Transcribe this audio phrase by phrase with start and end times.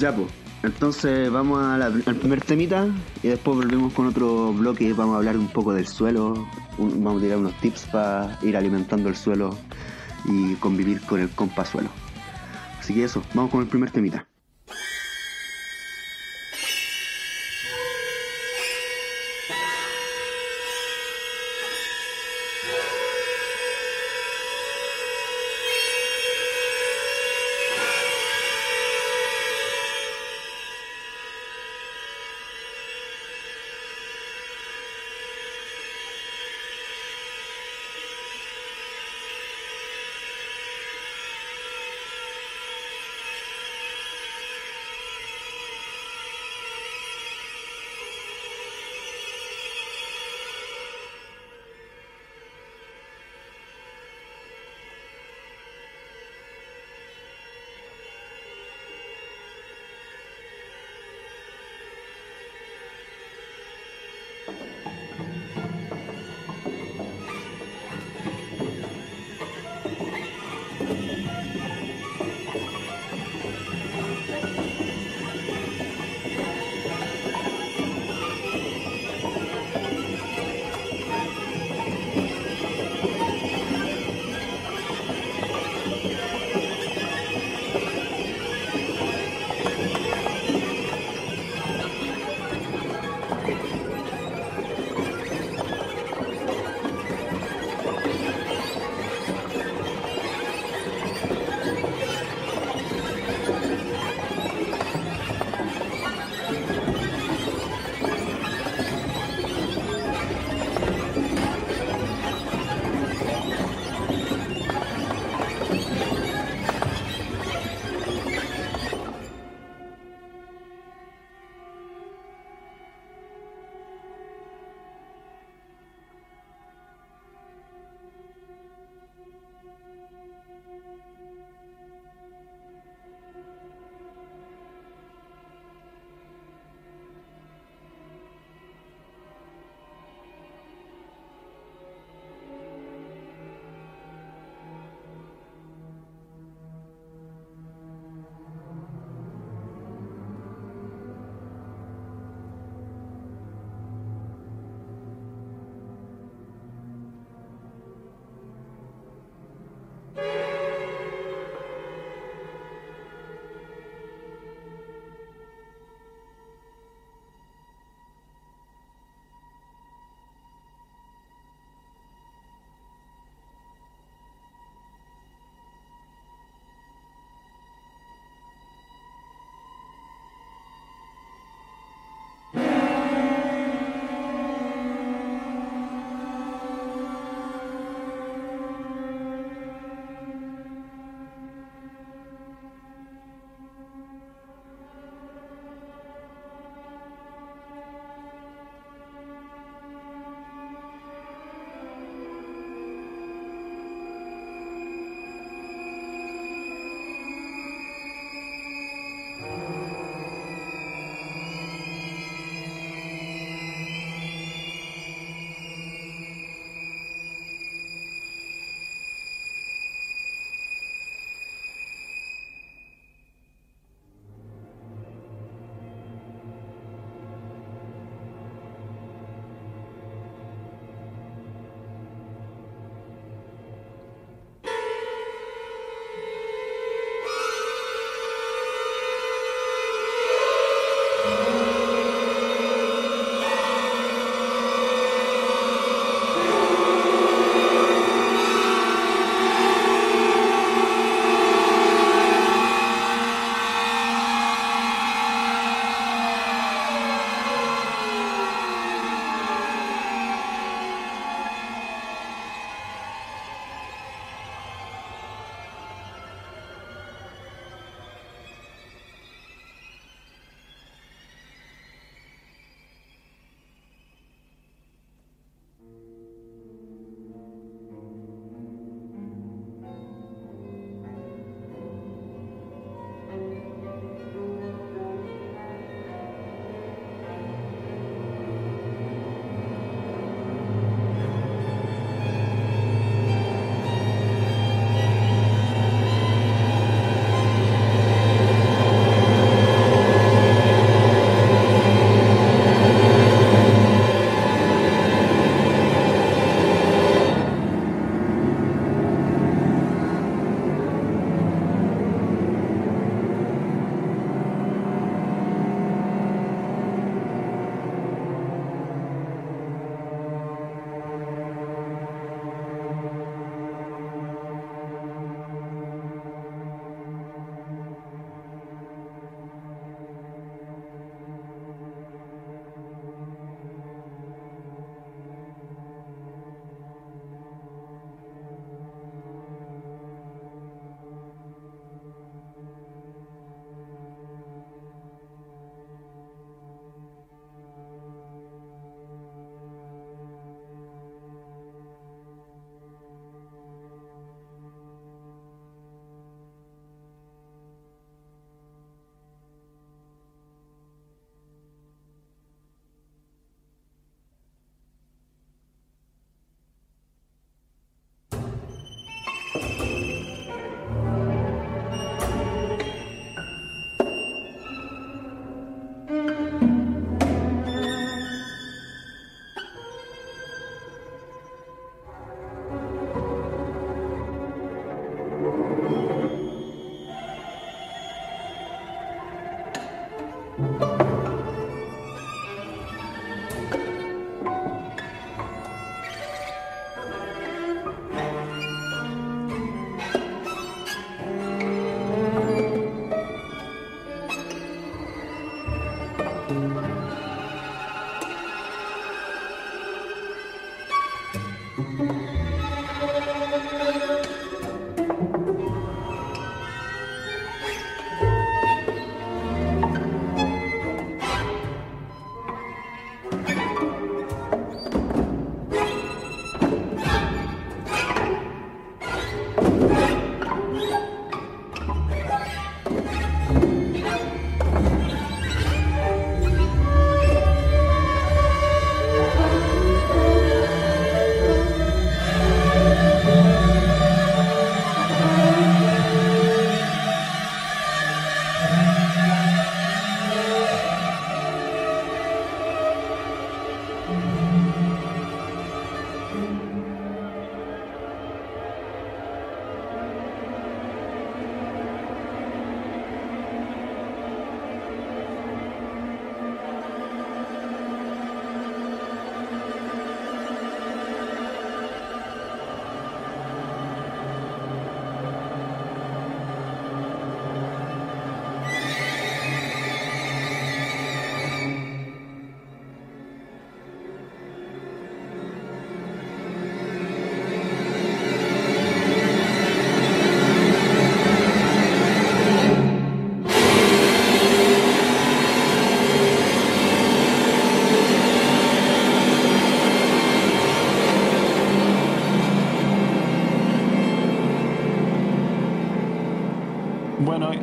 [0.00, 0.28] Ya, pues.
[0.62, 2.86] Entonces vamos al primer temita
[3.20, 4.92] y después volvemos con otro bloque.
[4.92, 6.46] Vamos a hablar un poco del suelo.
[6.78, 9.58] vamos a tirar unos tips para ir alimentando el suelo
[10.24, 11.90] y convivir con el compa suelo.
[12.78, 14.24] Así que eso, vamos con el primer temita.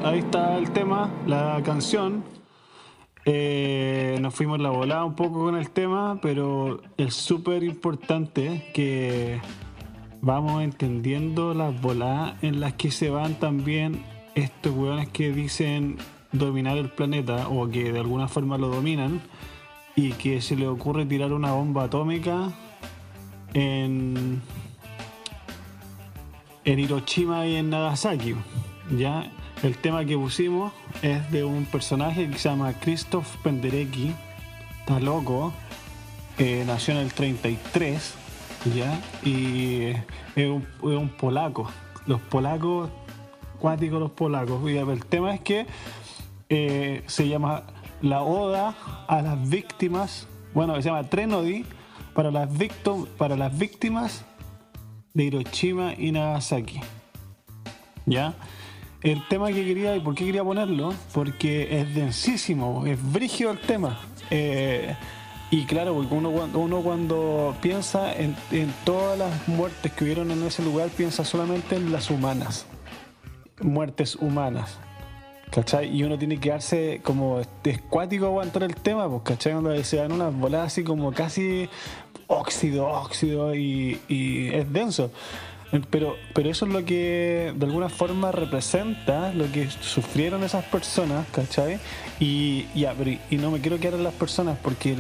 [0.06, 2.24] Ahí está el tema, la canción.
[3.26, 9.42] Eh, nos fuimos la volada un poco con el tema, pero es súper importante que
[10.22, 14.04] vamos entendiendo las voladas en las que se van también
[14.36, 15.98] estos hueones que dicen
[16.32, 19.22] dominar el planeta o que de alguna forma lo dominan
[19.96, 22.52] y que se le ocurre tirar una bomba atómica
[23.54, 24.42] en,
[26.64, 28.36] en Hiroshima y en Nagasaki.
[28.96, 29.32] ¿ya?
[29.64, 34.14] El tema que pusimos es de un personaje que se llama Christoph Penderecki,
[34.82, 35.54] está loco,
[36.38, 38.14] eh, nació en el 33,
[38.76, 39.00] ¿ya?
[39.24, 39.94] Y
[40.36, 40.50] es
[40.82, 41.70] un, polaco.
[42.06, 42.90] Los polacos,
[43.60, 44.70] cuáticos los polacos.
[44.70, 45.66] Y el tema es que
[46.50, 47.64] eh, se llama
[48.02, 48.76] la oda
[49.08, 51.66] a las víctimas, bueno, se llama Trenodi
[52.14, 52.50] para las,
[53.18, 54.26] para las víctimas
[55.14, 56.82] de Hiroshima y Nagasaki.
[58.06, 58.36] ¿Ya?
[59.12, 63.60] El tema que quería y por qué quería ponerlo, porque es densísimo, es brígido el
[63.60, 64.00] tema.
[64.32, 64.96] Eh,
[65.52, 68.36] y claro, uno, uno cuando piensa en,
[68.84, 72.66] todas las muertes que hubieron en ese lugar, piensa solamente en las humanas,
[73.62, 74.80] muertes humanas.
[75.52, 75.96] ¿Cachai?
[75.96, 79.54] Y uno tiene que quedarse como escuático aguantar el tema, pues, ¿cachai?
[79.54, 81.70] Cuando se dan unas voladas así como casi
[82.26, 85.12] óxido, óxido y, y es denso.
[85.90, 91.28] Pero, pero eso es lo que de alguna forma representa lo que sufrieron esas personas,
[91.32, 91.80] ¿cachai?
[92.20, 94.96] Y, y no me quiero quedar en las personas porque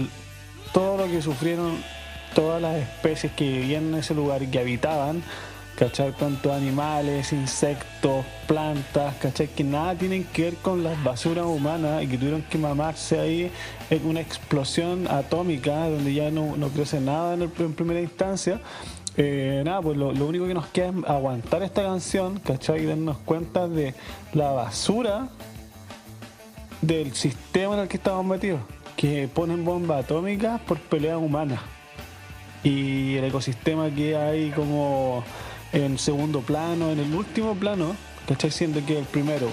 [0.74, 1.77] todo lo que sufrieron
[2.34, 5.24] todas las especies que vivían en ese lugar y que habitaban,
[5.77, 6.12] ¿cachai?
[6.12, 9.48] Tanto animales, insectos, plantas, ¿cachai?
[9.48, 13.51] Que nada tienen que ver con las basuras humanas y que tuvieron que mamarse ahí
[13.89, 18.60] en una explosión atómica donde ya no, no crece nada en, en primera instancia
[19.17, 22.84] eh, nada, pues lo, único que nos queda es aguantar esta canción, ¿cachai?
[22.84, 23.93] Y darnos cuenta de
[24.34, 25.29] la basura
[26.81, 28.60] del sistema en el que estamos metidos,
[28.98, 31.62] que ponen bombas atómicas por peleas humanas.
[32.63, 35.24] Y el ecosistema que hay como
[35.72, 37.95] en segundo plano, en el último plano,
[38.27, 38.51] ¿cachai?
[38.51, 39.48] Siendo que el primero.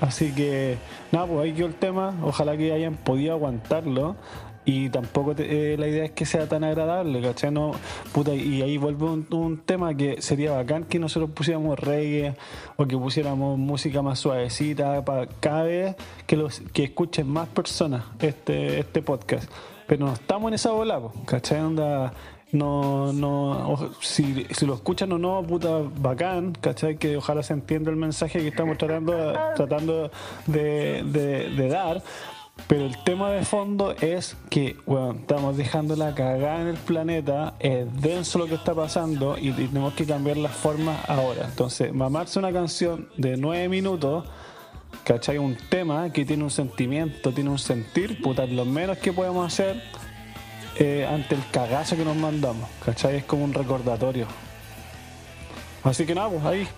[0.00, 0.78] Así que,
[1.12, 2.14] nada, pues ahí quedó el tema.
[2.22, 4.16] Ojalá que hayan podido aguantarlo
[4.66, 7.52] y tampoco eh, la idea es que sea tan agradable, ¿cachai?
[7.52, 7.70] No,
[8.12, 12.34] puta, y ahí vuelve un, tema que sería bacán que nosotros pusiéramos reggae
[12.76, 15.96] o que pusiéramos música más suavecita para cada vez
[16.26, 19.48] que, los, que escuchen más personas este, este podcast.
[19.86, 21.60] Pero no estamos en esa bola, ¿cachai?
[21.60, 22.12] Onda,
[22.50, 26.96] no, no, si, si, lo escuchan o no, puta, bacán, ¿cachai?
[26.96, 30.10] Que ojalá se entienda el mensaje que estamos tratando, tratando
[30.48, 32.02] de, de, de dar
[32.68, 37.54] pero el tema de fondo es que, bueno, estamos dejando la cagada en el planeta,
[37.60, 41.46] es denso lo que está pasando y, tenemos que cambiar las formas ahora.
[41.46, 44.24] Entonces, mamarse una canción de nueve minutos
[45.04, 45.38] ¿cachai?
[45.38, 49.80] Un tema que tiene un sentimiento, tiene un sentir, puta, lo menos que podemos hacer
[50.78, 53.16] eh, ante el cagazo que nos mandamos, ¿cachai?
[53.16, 54.26] Es como un recordatorio.
[55.84, 56.68] Así que nada, pues ahí,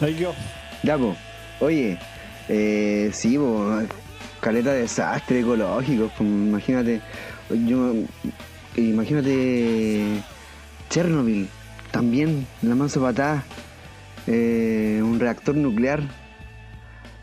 [0.00, 0.32] ahí yo.
[0.84, 1.18] Ya, pues,
[1.60, 1.98] oye,
[2.48, 3.88] eh, sí, pues,
[4.46, 7.00] caleta de desastre ecológico, imagínate,
[7.66, 7.94] yo,
[8.76, 10.22] imagínate
[10.88, 11.48] Chernobyl,
[11.90, 13.42] también, la mansa patada,
[14.28, 16.00] eh, un reactor nuclear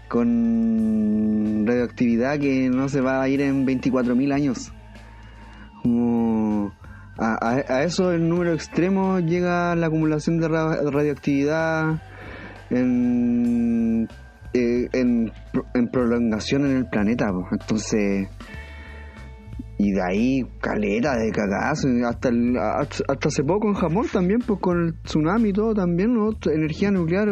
[0.10, 4.74] con radioactividad que no se va a ir en 24.000 años.
[5.82, 6.74] Como
[7.18, 12.01] a, eso el número extremo llega la acumulación de radioactividad
[12.70, 14.10] en,
[14.53, 15.32] eh, en,
[16.03, 17.25] prolongación en el planeta.
[17.51, 18.27] Entonces,
[19.77, 21.88] y de ahí, caleta de cagazo.
[22.05, 22.29] Hasta,
[23.07, 26.31] hasta hace poco en Japón también, pues con el tsunami y todo, también, ¿no?
[26.51, 27.29] energía nuclear.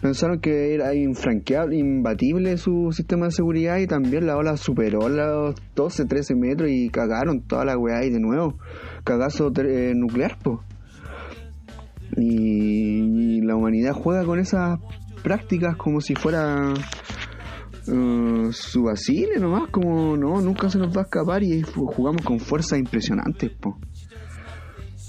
[0.00, 5.54] Pensaron que era infranqueable, imbatible su sistema de seguridad y también la ola superó los
[5.74, 8.58] 12, 13 metros y cagaron toda la weá y de nuevo.
[9.04, 10.58] Cagazo eh, nuclear, pues.
[12.16, 14.78] Y, y la humanidad juega con esas
[15.22, 16.74] prácticas como si fuera
[17.84, 22.78] su vacile nomás, como no, nunca se nos va a escapar y jugamos con fuerzas
[22.78, 23.78] impresionantes, po.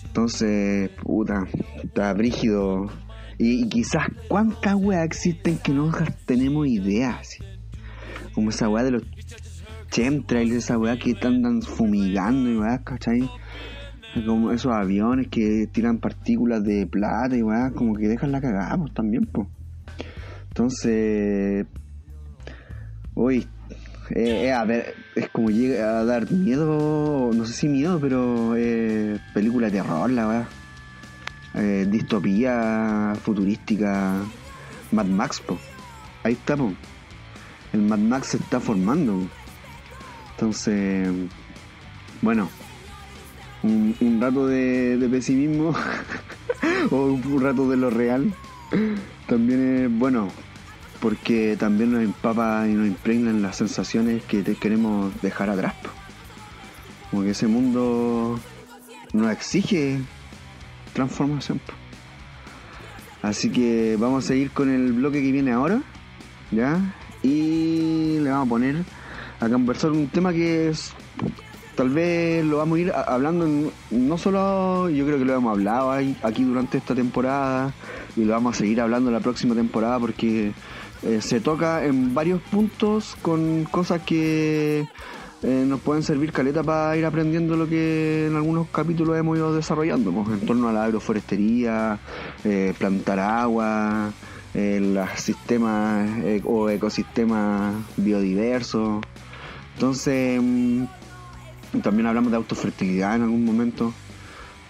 [0.06, 1.48] Entonces, puta,
[1.84, 2.88] está brígido.
[3.40, 5.92] Y, quizás cuántas weas existen que no
[6.26, 7.20] tenemos idea,
[8.34, 9.04] Como esa wea de los
[9.90, 13.30] chemtrails, esa wea que están fumigando y weas, ¿cachai?
[14.26, 18.78] Como esos aviones que tiran partículas de plata y weas, como que dejan la cagada,
[18.78, 19.48] pues también, pues.
[20.50, 21.66] Entonces,
[23.16, 23.48] Uy,
[24.10, 28.56] eh, eh, a ver, es como llega a dar miedo, no sé si miedo, pero
[28.58, 30.48] eh, película de terror, la verdad.
[31.56, 34.16] Eh, distopía futurística,
[34.92, 35.60] Mad Max, po.
[36.24, 36.74] Ahí está, po.
[37.72, 39.28] El Mad Max se está formando.
[40.32, 41.08] Entonces,
[42.22, 42.50] bueno,
[43.62, 45.74] un, rato de pesimismo
[46.92, 48.34] o un rato de lo real
[49.28, 50.30] también es bueno
[51.04, 55.74] porque también nos empapa y nos impregnan las sensaciones que queremos dejar atrás.
[57.12, 58.40] Como que ese mundo
[59.12, 60.00] nos exige
[60.94, 61.60] transformación.
[63.22, 65.82] Así que vamos a seguir con el bloque que viene ahora,
[66.52, 66.80] ¿ya?
[67.22, 68.76] Y le vamos a poner
[69.42, 70.94] a conversar un tema que es,
[71.76, 75.92] tal vez lo vamos a ir hablando, no solo, yo creo que lo hemos hablado
[75.92, 77.74] aquí durante esta temporada
[78.16, 80.54] y lo vamos a seguir hablando la próxima temporada porque
[81.06, 84.88] eh, se toca en varios puntos con cosas que
[85.42, 89.54] eh, nos pueden servir caleta para ir aprendiendo lo que en algunos capítulos hemos ido
[89.54, 92.00] desarrollando, pues, en torno a la agroforestería,
[92.46, 94.12] eh, plantar agua,
[94.54, 96.10] los sistemas
[96.46, 99.04] o ecosistemas biodiversos.
[99.74, 100.84] Entonces, mm,
[101.82, 103.92] también hablamos de autofertilidad en algún momento.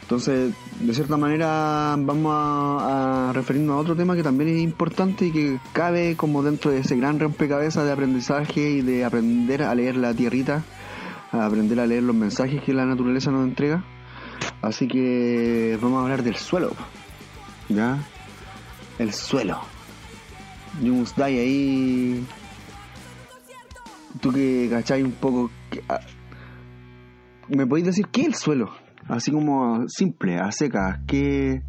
[0.04, 5.32] Entonces, de cierta manera, vamos a, referirnos a otro tema que también es importante y
[5.32, 9.96] que cabe como dentro de ese gran rompecabezas de aprendizaje y de aprender a leer
[9.96, 10.64] la tierrita,
[11.32, 13.84] a aprender a leer los mensajes que la naturaleza nos entrega.
[14.62, 16.72] Así que vamos a hablar del suelo,
[17.70, 17.98] ¿ya?
[19.00, 19.60] El suelo.
[21.16, 22.26] Dai ahí.
[24.22, 25.50] Tú que cacháis un poco.
[25.88, 26.00] Ah,
[27.48, 28.83] ¿Me podéis decir qué es el suelo?
[29.08, 31.62] Así como simple, a secas, que,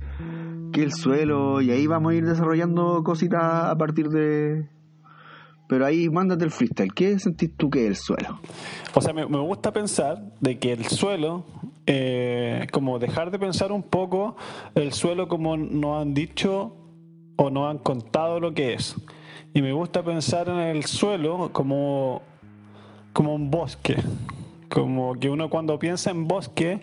[0.73, 4.69] que el suelo, y ahí vamos a ir desarrollando cositas a partir de...
[5.67, 8.41] Pero ahí mándate el freestyle, ¿qué sentís tú que es el suelo?
[8.95, 11.47] O sea, me, gusta pensar de que el suelo,
[11.87, 14.37] eh, como dejar de pensar un poco
[14.75, 16.77] el suelo como nos han dicho
[17.37, 18.95] o nos han contado lo que es.
[19.55, 22.23] Y me gusta pensar en el suelo como,
[23.13, 23.97] como un bosque.
[24.69, 26.83] Como que uno cuando piensa en bosque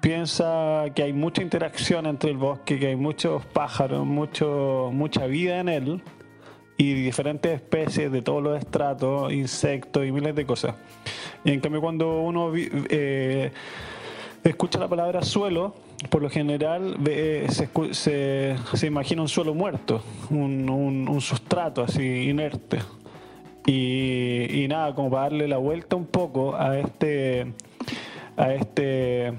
[0.00, 5.60] piensa que hay mucha interacción entre el bosque, que hay muchos pájaros, mucho, mucha vida
[5.60, 6.02] en él
[6.76, 10.74] y diferentes especies de todos los estratos, insectos y miles de cosas.
[11.44, 13.52] Y en cambio cuando uno eh,
[14.42, 15.74] escucha la palabra suelo,
[16.08, 16.96] por lo general
[17.50, 22.78] se, se, imagina un suelo muerto, un, un, sustrato así inerte.
[23.66, 27.52] Y, y nada, como para darle la vuelta un poco a este
[28.38, 29.34] a este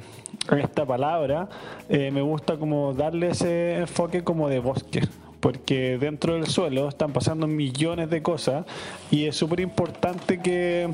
[0.59, 1.47] esta palabra,
[1.89, 5.07] eh, me gusta como darle ese enfoque como de bosque,
[5.39, 8.65] porque dentro del suelo están pasando millones de cosas
[9.09, 10.93] y es súper importante que,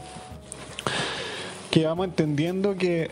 [1.71, 3.09] que vamos entendiendo que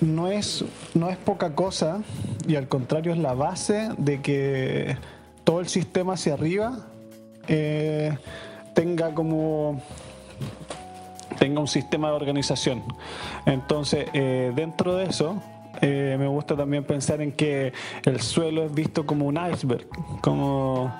[0.00, 2.02] no es, no es poca cosa
[2.46, 4.96] y al contrario es la base de que
[5.44, 6.86] todo el sistema hacia arriba
[7.48, 8.16] eh,
[8.74, 9.80] tenga como
[11.38, 12.82] tenga un sistema de organización.
[13.44, 15.42] Entonces, eh, dentro de eso,
[15.80, 17.72] eh, me gusta también pensar en que
[18.04, 19.86] el suelo es visto como un iceberg,
[20.20, 20.94] como,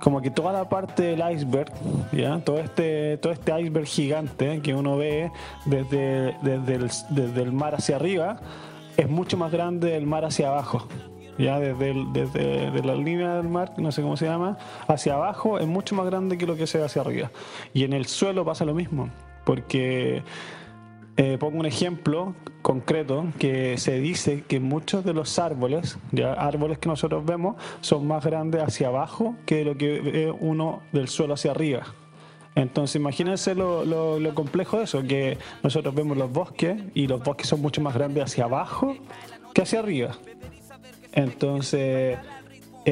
[0.00, 1.72] como que toda la parte del iceberg,
[2.12, 2.38] ¿ya?
[2.40, 5.30] Todo, este, todo este iceberg gigante que uno ve
[5.66, 8.40] desde, desde, el, desde el mar hacia arriba,
[8.96, 10.86] es mucho más grande del mar hacia abajo
[11.38, 15.66] ya desde, desde la línea del mar, no sé cómo se llama, hacia abajo es
[15.66, 17.30] mucho más grande que lo que se ve hacia arriba.
[17.72, 19.08] Y en el suelo pasa lo mismo,
[19.44, 20.22] porque
[21.22, 26.78] eh, pongo un ejemplo concreto que se dice que muchos de los árboles, ya árboles
[26.78, 31.34] que nosotros vemos, son más grandes hacia abajo que lo que ve uno del suelo
[31.34, 31.82] hacia arriba.
[32.54, 37.48] Entonces imagínense lo, lo, complejo de eso, que nosotros vemos los bosques y los bosques
[37.48, 38.96] son mucho más grandes hacia abajo
[39.52, 40.16] que hacia arriba.
[41.12, 42.16] Entonces,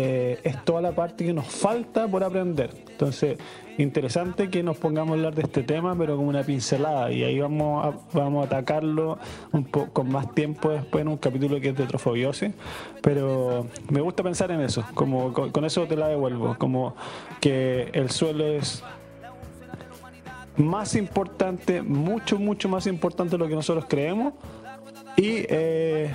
[0.00, 2.70] eh, es toda la parte que nos falta por aprender.
[2.88, 3.36] Entonces,
[3.78, 7.40] interesante que nos pongamos a hablar de este tema, pero con una pincelada, y ahí
[7.40, 9.18] vamos a, vamos a atacarlo
[9.50, 12.52] un poco con más tiempo después en un capítulo que es de trofobiosis.
[13.02, 16.94] Pero me gusta pensar en eso, como con, eso te la devuelvo, como
[17.40, 18.84] que el suelo es
[20.56, 24.32] más importante, mucho, mucho más importante de lo que nosotros creemos.
[25.16, 26.14] Y eh,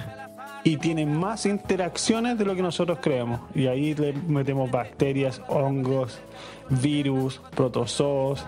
[0.63, 3.41] y tiene más interacciones de lo que nosotros creemos.
[3.53, 6.19] Y ahí le metemos bacterias, hongos,
[6.69, 8.45] virus, protozoos,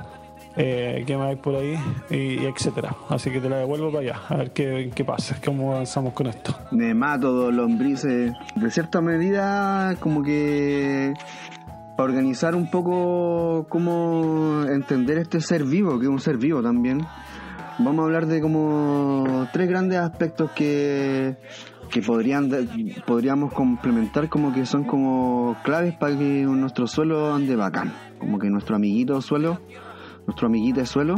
[0.57, 1.77] eh, ¿qué más hay por ahí?
[2.09, 2.95] Y, etcétera.
[3.09, 6.27] Así que te la devuelvo para allá, a ver qué, qué pasa, cómo avanzamos con
[6.27, 6.57] esto.
[6.71, 11.13] Nematodos, lombrices, de cierta medida, como que
[11.97, 17.05] organizar un poco cómo entender este ser vivo, que es un ser vivo también.
[17.77, 21.35] Vamos a hablar de como tres grandes aspectos que
[21.95, 22.51] que podrían
[23.07, 28.49] podríamos complementar como que son como claves para que nuestro suelo ande bacán, como que
[28.49, 29.61] nuestro amiguito suelo,
[30.27, 31.15] nuestro amiguito de suelo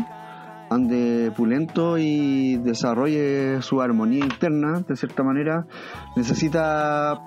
[0.69, 5.65] ande pulento y desarrolle su armonía interna, de cierta manera,
[6.15, 7.23] necesita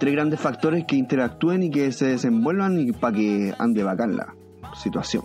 [0.00, 4.34] tres grandes factores que interactúen y que se desenvuelvan y para que ande bacán la
[4.74, 5.22] situación.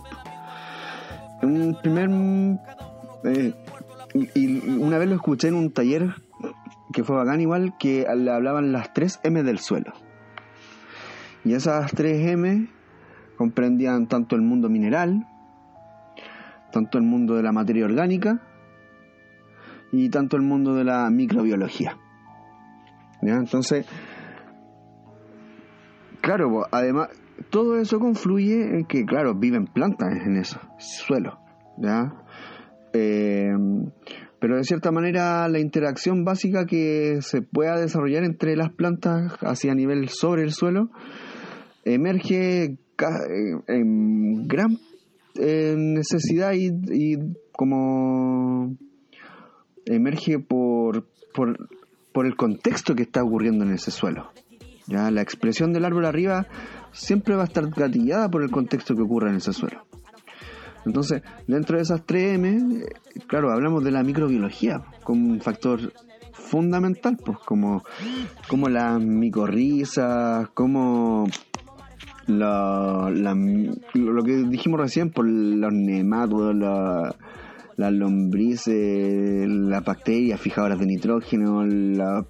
[1.42, 2.08] Un primer
[3.24, 3.52] eh,
[4.36, 6.14] y una vez lo escuché en un taller
[6.92, 9.92] que fue bacán igual, que le hablaban las 3 M del suelo.
[11.44, 12.68] Y esas 3 M
[13.36, 15.26] comprendían tanto el mundo mineral,
[16.70, 18.40] tanto el mundo de la materia orgánica
[19.90, 21.98] y tanto el mundo de la microbiología.
[23.20, 23.86] Entonces,
[26.20, 27.08] claro, además,
[27.50, 31.38] todo eso confluye en que, claro, viven plantas en eso, suelo.
[31.78, 32.12] ¿ya?
[32.92, 33.52] Eh,
[34.42, 39.72] pero de cierta manera la interacción básica que se pueda desarrollar entre las plantas hacia
[39.72, 40.90] nivel sobre el suelo
[41.84, 42.76] emerge
[43.68, 44.78] en gran
[45.36, 47.18] necesidad y,
[47.52, 48.76] como
[49.86, 54.32] emerge por, por, el contexto que está ocurriendo en ese suelo.
[54.88, 55.12] ¿ya?
[55.12, 56.48] La expresión del árbol arriba
[56.90, 59.86] siempre va a estar gatillada por el contexto que ocurre en ese suelo.
[60.84, 62.84] Entonces, dentro de esas 3M,
[63.26, 65.92] claro, hablamos de la microbiología como un factor
[66.32, 67.82] fundamental, pues como,
[68.48, 71.26] como las micorrizas, como
[72.26, 76.54] lo que dijimos recién, por los nematodos,
[77.76, 82.24] las lombrices, las bacterias fijadoras de nitrógeno, las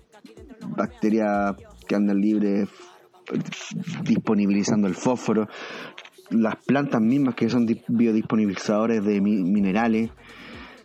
[0.77, 2.69] bacterias que andan libres
[4.05, 5.49] disponibilizando el fósforo,
[6.33, 10.11] las plantas mismas que son biodisponibilizadores de minerales.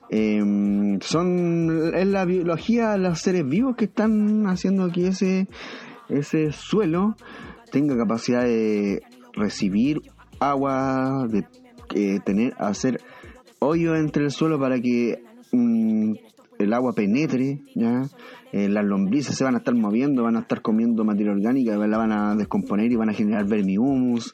[0.10, 5.48] Em, son en la biología los seres vivos que están haciendo que ese,
[6.08, 7.16] ese suelo
[7.72, 9.02] tenga capacidad de
[9.34, 10.02] recibir
[10.40, 11.46] agua, de
[11.94, 13.02] eh, tener, hacer
[13.60, 16.14] hoyo entre el suelo para que mm,
[16.60, 18.04] el agua penetre, ¿ya?
[18.52, 21.98] Eh, las lombrices se van a estar moviendo, van a estar comiendo materia orgánica, la
[21.98, 24.34] van a descomponer y van a generar vermihumus.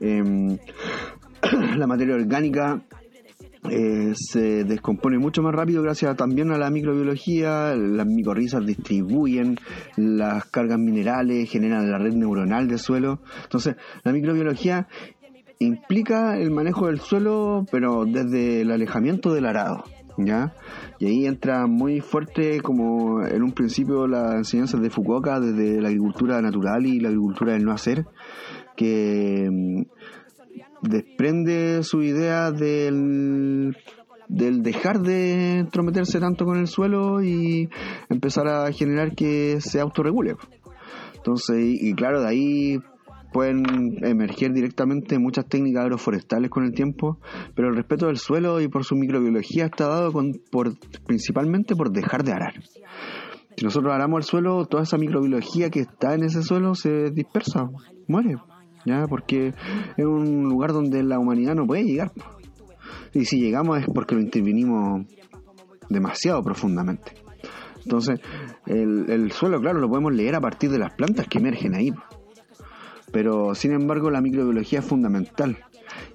[0.00, 0.58] Em,
[1.76, 2.84] la materia orgánica
[3.70, 9.56] eh, se descompone mucho más rápido gracias también a la microbiología, las micorrizas distribuyen
[9.96, 13.20] las cargas minerales, generan la red neuronal del suelo.
[13.44, 14.86] Entonces, la microbiología
[15.58, 19.84] implica el manejo del suelo, pero desde el alejamiento del arado.
[20.16, 20.54] ¿Ya?
[20.98, 25.88] Y ahí entra muy fuerte como en un principio las enseñanzas de Fukuoka desde la
[25.88, 28.06] agricultura natural y la agricultura del no hacer,
[28.76, 29.82] que mm,
[30.82, 33.76] desprende su idea del,
[34.28, 37.68] del dejar de entrometerse tanto con el suelo y
[38.08, 40.36] empezar a generar que se autorregule.
[41.16, 42.78] Entonces, y claro, de ahí
[43.34, 47.18] pueden emerger directamente muchas técnicas agroforestales con el tiempo,
[47.56, 51.90] pero el respeto del suelo y por su microbiología está dado con, por, principalmente por
[51.90, 52.54] dejar de arar.
[53.56, 57.68] Si nosotros aramos el suelo, toda esa microbiología que está en ese suelo se dispersa,
[58.06, 58.36] muere,
[58.86, 59.48] ya, porque
[59.96, 62.12] es un lugar donde la humanidad no puede llegar.
[63.12, 65.06] Y si llegamos es porque lo intervinimos
[65.88, 67.16] demasiado profundamente.
[67.82, 68.20] Entonces,
[68.66, 71.90] el, el, suelo, claro, lo podemos leer a partir de las plantas que emergen ahí.
[73.14, 75.56] Pero, sin embargo, la microbiología es fundamental.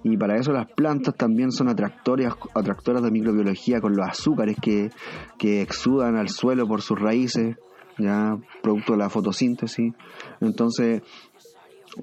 [0.04, 4.92] Y para eso las plantas también son atractoras, atractoras de microbiología con los azúcares que,
[5.38, 7.56] que exudan al suelo por sus raíces,
[7.98, 9.94] ya producto de la fotosíntesis.
[10.42, 11.02] Entonces,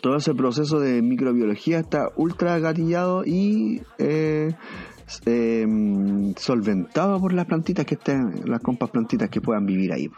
[0.00, 4.54] todo ese proceso de microbiología está ultra gatillado y eh,
[5.26, 5.66] eh,
[6.38, 10.08] solventado por las plantitas que estén, las compas plantitas que puedan vivir ahí.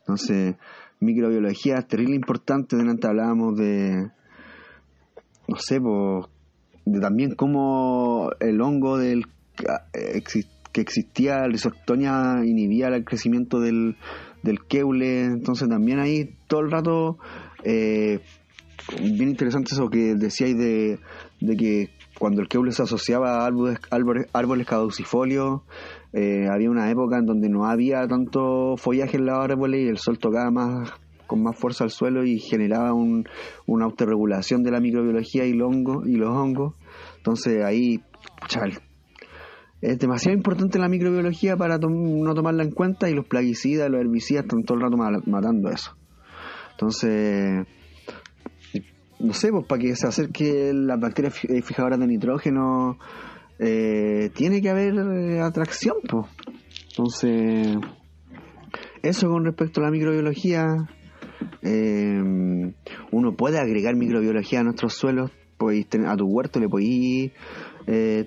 [0.00, 0.56] Entonces,
[1.04, 2.76] microbiología es terrible importante.
[2.76, 4.10] Delante hablábamos de,
[5.48, 5.80] no sé,
[6.84, 9.26] de también cómo el hongo del
[10.72, 13.96] que existía, la isoctonia inhibía el crecimiento del,
[14.42, 15.24] del keule.
[15.24, 17.18] Entonces, también ahí todo el rato.
[17.62, 18.20] Eh,
[19.00, 20.98] bien interesante eso que decíais de,
[21.40, 23.78] de que cuando el keule se asociaba a árboles,
[24.32, 25.62] árboles, caducifolios,
[26.14, 29.98] eh, había una época en donde no había tanto follaje en los árboles y el
[29.98, 30.92] sol tocaba más
[31.26, 33.24] con más fuerza al suelo y generaba un,
[33.66, 36.74] una autorregulación de la microbiología y, los hongos, y los hongos.
[37.16, 38.02] Entonces ahí,
[38.46, 38.78] chal,
[39.80, 44.44] es demasiado importante la microbiología para no tomarla en cuenta y los plaguicidas, los herbicidas
[44.44, 45.96] están todo el rato matando eso.
[46.72, 47.66] Entonces,
[49.20, 52.98] no sé, pues para que se acerque la bacteria eh, fijadora de nitrógeno,
[53.58, 56.26] eh, tiene que haber eh, atracción, pues.
[56.90, 57.76] Entonces,
[59.02, 60.66] eso con respecto a la microbiología,
[63.10, 67.32] uno puede agregar microbiología a nuestros suelos, pues a tu huerto le podéis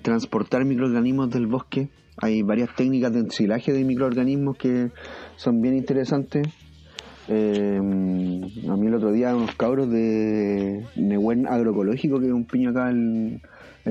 [0.02, 1.88] transportar microorganismos del bosque.
[2.20, 4.90] Hay varias técnicas de ensilaje de microorganismos que
[5.36, 6.46] son bien interesantes.
[7.30, 12.70] Eh, a mí el otro día unos cabros de Nehuen Agroecológico, que es un piño
[12.70, 13.42] acá en,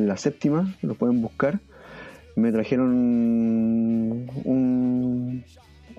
[0.06, 1.60] la séptima, lo pueden buscar,
[2.36, 2.92] me trajeron
[4.46, 5.44] un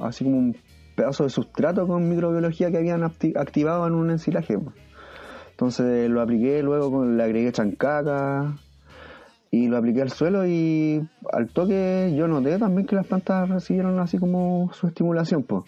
[0.01, 0.57] así como un
[0.95, 4.59] pedazo de sustrato con microbiología que habían activado en un ensilaje.
[5.51, 8.57] Entonces lo apliqué, luego le agregué chancaca
[9.51, 11.01] y lo apliqué al suelo y
[11.33, 15.43] al toque yo noté también que las plantas recibieron así como su estimulación.
[15.43, 15.65] Pues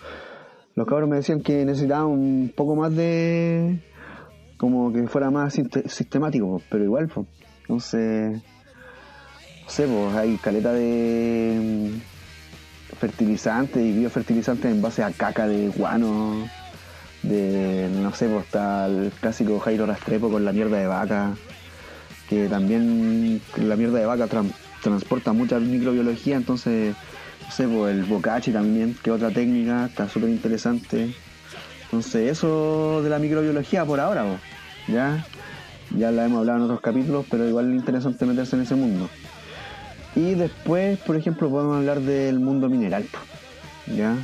[0.75, 3.81] los cabros me decían que necesitaban un poco más de.
[4.57, 5.55] como que fuera más
[5.87, 7.27] sistemático, pero igual, pues.
[7.70, 8.33] Entonces.
[9.62, 15.68] No sé, pues hay caleta de mm, fertilizantes y biofertilizantes en base a caca de
[15.68, 16.50] guano.
[17.22, 21.37] De, no sé, pues está el clásico Jairo Rastrepo con la mierda de vaca.
[22.28, 24.26] Que también la mierda de vaca
[24.83, 26.96] transporta mucha microbiología, entonces
[27.50, 31.09] sé, pues el bocachi también, que otra técnica, está súper interesante.
[31.85, 34.24] Entonces, eso de la microbiología por ahora,
[34.88, 35.24] ¿ya?
[35.96, 39.09] Ya la hemos hablado en otros capítulos, pero igual es interesante meterse en ese mundo.
[40.14, 43.05] Y después, por ejemplo, podemos hablar del mundo mineral,
[43.87, 44.16] ¿ya?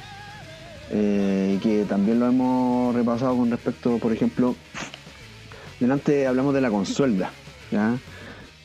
[0.90, 4.54] Eh, que también lo hemos repasado con respecto, por ejemplo,
[5.80, 7.30] delante hablamos de la consuelda,
[7.70, 7.96] ¿ya?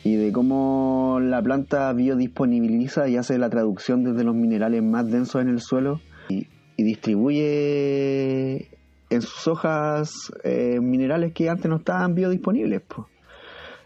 [0.04, 5.40] y de cómo la planta biodisponibiliza y hace la traducción desde los minerales más densos
[5.42, 8.70] en el suelo y, distribuye
[9.12, 12.82] en sus hojas eh, minerales que antes no estaban biodisponibles.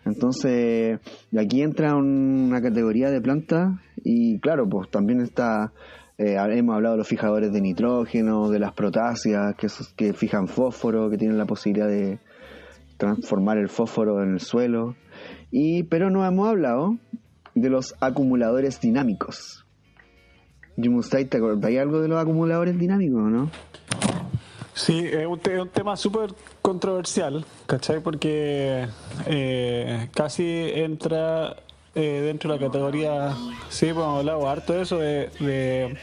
[0.04, 1.00] Entonces,
[1.36, 3.72] aquí entra una categoría de plantas
[4.04, 5.72] y claro, pues también está,
[6.16, 11.10] eh, hemos hablado de los fijadores de nitrógeno, de las protáceas que, que fijan fósforo,
[11.10, 12.20] que tienen la posibilidad de
[12.98, 14.94] transformar el fósforo en el suelo.
[15.50, 16.98] Y, pero no hemos hablado
[17.56, 19.66] de los acumuladores dinámicos.
[20.76, 23.50] Jumustai, ¿te acordáis algo de los acumuladores dinámicos no?
[24.76, 28.00] Sí, es un, tema súper controversial, ¿cachai?
[28.00, 28.86] Porque
[29.24, 31.56] eh, casi entra
[31.94, 33.34] eh, dentro de la categoría,
[33.70, 35.96] sí, pues hemos hablado harto de eso, de,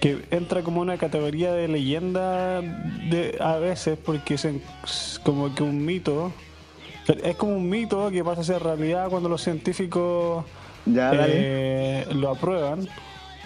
[0.00, 5.84] que entra como una categoría de leyenda de, a veces, porque es como que un
[5.84, 6.32] mito
[7.24, 10.44] es como un mito que pasa a ser realidad cuando los científicos
[10.86, 12.88] eh, lo aprueban,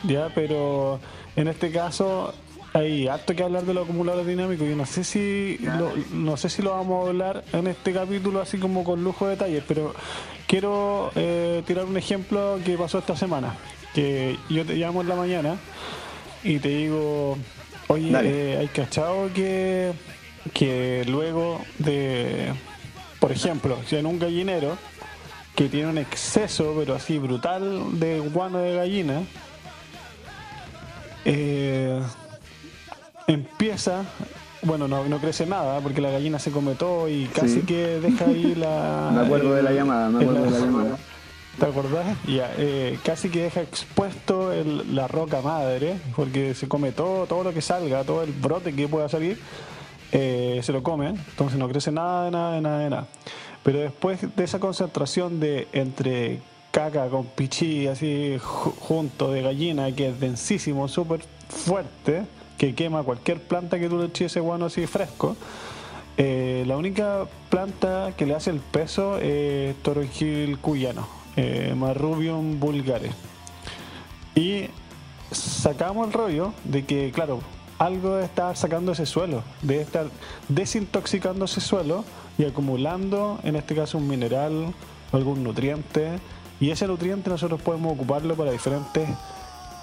[0.05, 1.01] ya, pero
[1.35, 2.35] en este caso
[2.77, 4.69] hay harto que hablar de los acumuladores dinámicos.
[4.69, 8.41] Yo no sé si lo, no sé si lo vamos a hablar en este capítulo
[8.41, 9.95] así como con lujo de detalles, pero
[10.47, 13.57] quiero eh, tirar un ejemplo que pasó esta semana.
[13.95, 15.57] Que yo te llamo en la mañana
[16.45, 17.39] y te digo,
[17.89, 19.93] oye, eh, hay cachado que,
[20.53, 22.53] que luego de
[23.19, 24.77] por ejemplo, si en un gallinero
[25.55, 29.23] que tiene un exceso, pero así brutal, de guano de gallina,
[31.25, 31.99] eh,
[33.27, 34.05] empieza,
[34.62, 38.27] bueno, no, no, crece nada porque la gallina se come todo y casi que deja
[38.27, 39.11] ahí la...
[39.15, 40.97] me acuerdo de la llamada, me acuerdo de la llamada.
[41.59, 42.17] ¿Te acordás?
[42.27, 47.45] Ya, eh, casi que deja expuesto el, la roca madre, porque se come todo, todo
[47.45, 49.41] lo que salga, todo el brote que pueda salir,
[50.12, 53.07] eh, se lo come, entonces no crece nada, de nada, de nada, de nada.
[53.62, 60.11] Pero después de esa concentración de entre caca con pichí así junto de gallina, que
[60.11, 62.25] es densísimo, súper fuerte,
[62.59, 65.37] que quema cualquier planta que tú le eches ese guano así fresco,
[66.16, 73.11] eh, la única planta que le hace el peso es toronjil cuyano eh, Marrubium vulgare.
[74.35, 74.69] Y
[75.31, 77.40] sacamos el rollo de que, claro,
[77.79, 80.07] algo de estar sacando ese suelo, de estar
[80.49, 82.05] desintoxicando ese suelo
[82.38, 84.75] y acumulando, en este caso, un mineral,
[85.12, 86.19] algún nutriente.
[86.59, 89.09] Y ese nutriente nosotros podemos ocuparlo para diferentes,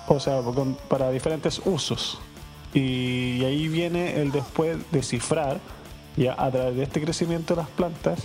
[0.08, 0.42] o sea,
[0.88, 2.20] para diferentes usos.
[2.74, 5.60] Y ahí viene el después descifrar,
[6.18, 8.20] ya a través de este crecimiento de las plantas,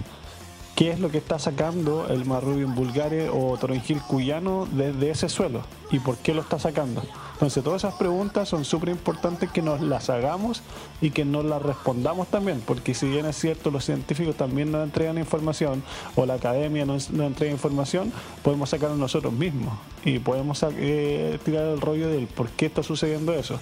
[0.79, 5.63] qué es lo que está sacando el Marrubium vulgare o toronjil cuyano desde ese suelo
[5.91, 7.03] y por qué lo está sacando.
[7.33, 10.63] Entonces todas esas preguntas son súper importantes que nos las hagamos
[11.01, 14.85] y que nos las respondamos también, porque si bien es cierto los científicos también nos
[14.85, 15.83] entregan información
[16.15, 18.13] o la academia nos, entrega información,
[18.45, 23.33] podemos sacarlo nosotros mismos y podemos eh, tirar el rollo del por qué está sucediendo
[23.35, 23.59] eso.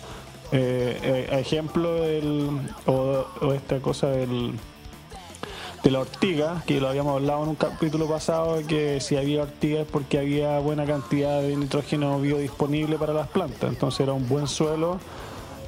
[0.52, 4.52] Eh, eh, ejemplo del, o esta cosa del
[5.86, 9.82] de la ortiga, que lo habíamos hablado en un capítulo pasado, que si había ortiga
[9.82, 14.48] es porque había buena cantidad de nitrógeno biodisponible para las plantas, entonces era un buen
[14.48, 14.98] suelo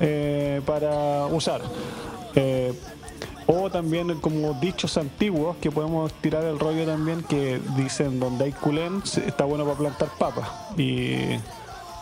[0.01, 1.61] eh, para usar.
[2.35, 2.73] Eh,
[3.47, 8.53] o también como dichos antiguos que podemos tirar el rollo también que dicen donde hay
[8.53, 11.39] culén está bueno para plantar papas y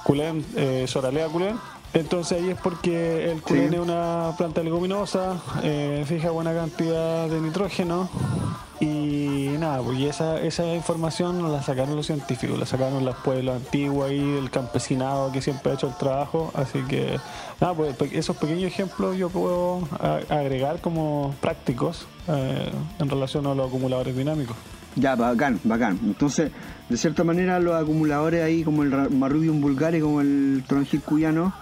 [0.04, 0.42] culén,
[0.88, 1.56] soralea culén
[1.94, 7.40] entonces ahí es porque el culén es una planta leguminosa, eh, fija buena cantidad de
[7.40, 8.09] nitrógeno
[8.79, 14.11] y nada, pues esa, esa información la sacaron los científicos, la sacaron los pueblos antiguos
[14.11, 17.18] ahí, el campesinado que siempre ha hecho el trabajo, así que
[17.61, 19.81] nada, pues esos pequeños ejemplos yo puedo
[20.29, 24.57] agregar como prácticos eh, en relación a los acumuladores dinámicos.
[24.96, 25.99] Ya, bacán, bacán.
[26.03, 26.51] Entonces,
[26.88, 31.53] de cierta manera, los acumuladores ahí, como el Marrubium vulgare, como el Tronjil cuyano,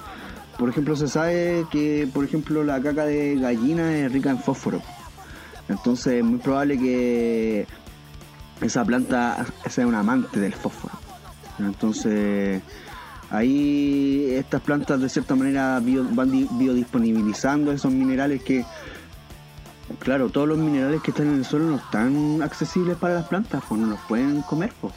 [0.59, 4.81] por ejemplo, se sabe que, por ejemplo, la caca de gallina es rica en fósforo.
[5.69, 7.67] Entonces es muy probable que
[8.61, 10.95] esa planta sea un amante del fósforo.
[11.59, 12.63] Entonces
[13.31, 18.65] ahí estas plantas de cierta manera van biodisponibilizando esos minerales que,
[19.99, 23.63] claro, todos los minerales que están en el suelo no están accesibles para las plantas,
[23.69, 24.73] pues no los pueden comer.
[24.81, 24.95] Pues.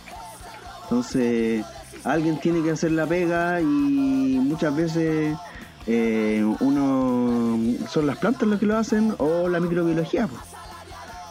[0.84, 1.65] Entonces
[2.08, 5.36] alguien tiene que hacer la pega y muchas veces
[5.86, 10.28] eh, uno son las plantas las que lo hacen o la microbiología.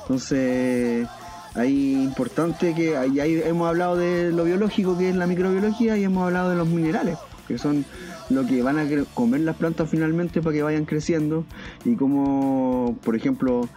[0.03, 1.09] Entonces,
[1.55, 6.25] hay importante que ahí hemos hablado de lo biológico que es la microbiología y hemos
[6.25, 7.85] hablado de los minerales, que son
[8.29, 11.45] lo que van a comer las plantas finalmente para que vayan creciendo
[11.85, 13.69] y como, por ejemplo,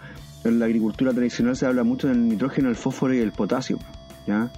[0.44, 3.78] en la agricultura tradicional se habla mucho del nitrógeno, el fósforo y el potasio,
[4.26, 4.50] ¿ya?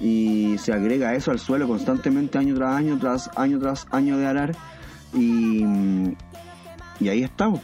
[0.00, 4.26] Y se agrega eso al suelo constantemente año tras año, tras año tras año de
[4.26, 4.56] arar
[5.14, 5.64] y,
[7.00, 7.60] y ahí estamos,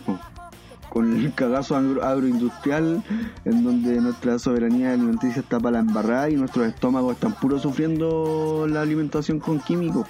[0.88, 3.03] con el cagazo agroindustrial,
[3.44, 8.66] en donde nuestra soberanía alimenticia está para la embarrada y nuestros estómagos están puros sufriendo
[8.68, 10.07] la alimentación con químicos.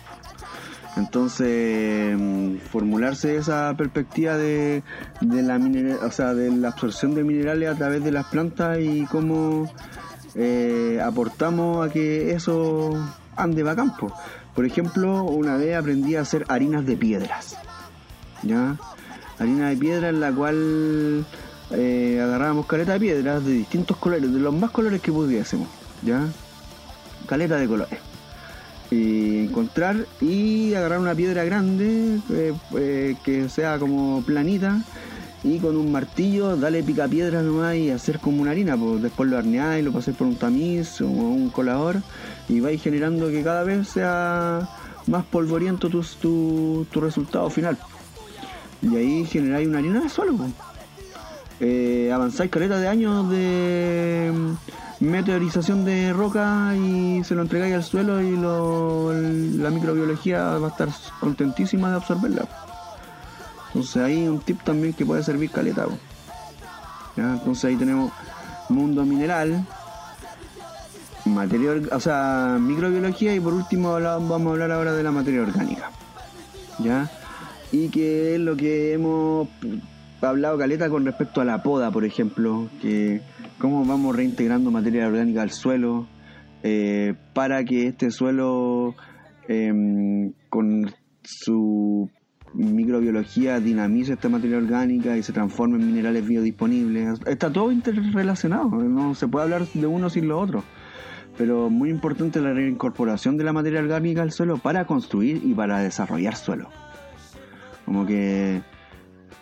[0.97, 2.17] Entonces,
[2.71, 4.85] formularse esa perspectiva de,
[5.21, 5.59] de la
[6.07, 9.69] o sea, de la absorción de minerales a través de las plantas y cómo
[10.35, 12.93] eh, aportamos a que eso
[13.37, 14.13] ande va campo.
[14.55, 17.57] Por ejemplo, una vez aprendí a hacer harinas de piedras.
[18.43, 18.77] ¿Ya?
[19.39, 21.25] Harina de piedra en la cual
[21.71, 25.69] eh, agarrábamos caleta de piedras de distintos colores, de los más colores que pudiésemos.
[26.03, 26.29] ¿Ya?
[27.27, 27.99] Caleta de colores.
[28.91, 34.83] Y encontrar y agarrar una piedra grande eh, eh, que sea como planita
[35.45, 39.29] y con un martillo darle pica piedra nomás y hacer como una harina, pues después
[39.29, 41.97] lo y lo pasáis por un tamiz o un colador
[42.49, 44.67] y vais generando que cada vez sea
[45.07, 47.77] más polvoriento tu, tu, resultado final.
[48.81, 50.35] Y ahí generáis una harina de suelo.
[51.61, 54.33] Eh, avanzáis caleta de años de
[55.01, 58.35] meteorización de roca y se lo entregáis al suelo y
[59.59, 60.89] la microbiología va a estar
[61.21, 62.49] contentísima de absorberla.
[63.75, 65.87] Entonces ahí un tip también que puede servir caleta.
[67.17, 68.13] Entonces ahí tenemos
[68.69, 69.67] mundo mineral,
[71.25, 75.91] materia, o sea, microbiología y por último vamos a hablar ahora de la materia orgánica.
[76.79, 77.11] ¿Ya?
[77.73, 79.49] Y que es lo que hemos
[80.21, 83.23] hablado caleta con respecto a la poda, por ejemplo, que
[83.59, 86.07] cómo vamos reintegrando materia orgánica al suelo
[86.63, 88.95] eh, para que este suelo
[89.49, 92.09] em, con su
[92.55, 97.21] microbiología dinamice esta materia orgánica y se transforme en minerales biodisponibles.
[97.27, 100.63] Está todo interrelacionado, no se puede hablar de uno sin lo otro.
[101.37, 105.81] Pero muy importante la reincorporación de la materia orgánica al suelo para construir y para
[105.81, 106.69] desarrollar suelo.
[107.85, 108.63] Como que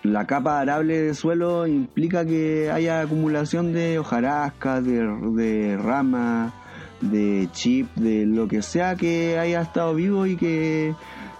[0.03, 6.53] la capa arable de suelo implica que haya acumulación de hojarasca, de, de ramas,
[7.03, 10.94] de chip, de lo que sea que haya estado vivo y que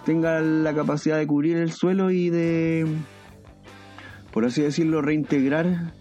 [0.05, 2.85] tenga la capacidad de cubrir el suelo y de,
[4.31, 5.93] por así decirlo, reintegrar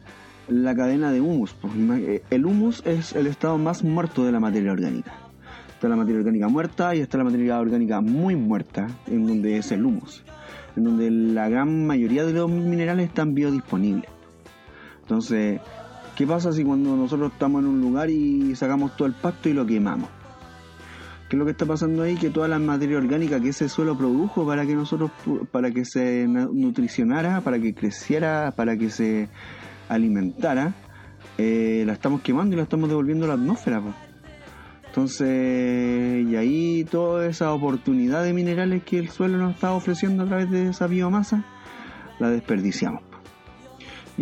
[0.49, 1.55] la cadena de humus.
[1.55, 5.13] Pues, eh, el humus es el estado más muerto de la materia orgánica.
[5.75, 9.73] Está la materia orgánica muerta y está la materia orgánica muy muerta, en donde es
[9.73, 10.23] el humus,
[10.77, 14.09] en donde la gran mayoría de los minerales están biodisponibles.
[15.01, 15.61] Entonces,
[16.17, 19.55] ¿qué pasa si cuando nosotros estamos en un lugar y sacamos todo el pasto y
[19.55, 20.09] lo quemamos?
[21.33, 22.15] ¿Qué es lo que está pasando ahí?
[22.17, 25.11] Que toda la materia orgánica que ese suelo produjo para que nosotros,
[25.51, 29.31] para que se nutricionara, para que creciera, para que se
[29.89, 30.75] alimentara,
[31.39, 33.81] eh, la estamos quemando y la estamos devolviendo a la atmósfera.
[34.89, 40.27] Entonces, y ahí toda esa oportunidad de minerales que el suelo nos está ofreciendo a
[40.27, 41.47] través de esa biomasa,
[42.19, 43.12] la desperdiciamos.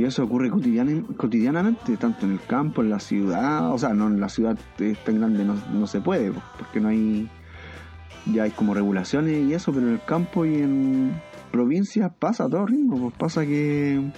[0.00, 4.18] Y eso ocurre cotidianamente, tanto en el campo, en la ciudad, o sea, no en
[4.18, 4.56] la ciudad
[5.04, 7.28] tan grande no, se puede, porque no hay,
[8.32, 11.20] ya hay como regulaciones y eso, pero en el campo y en
[11.52, 14.10] provincias pasa todo ritmo, pues pasa que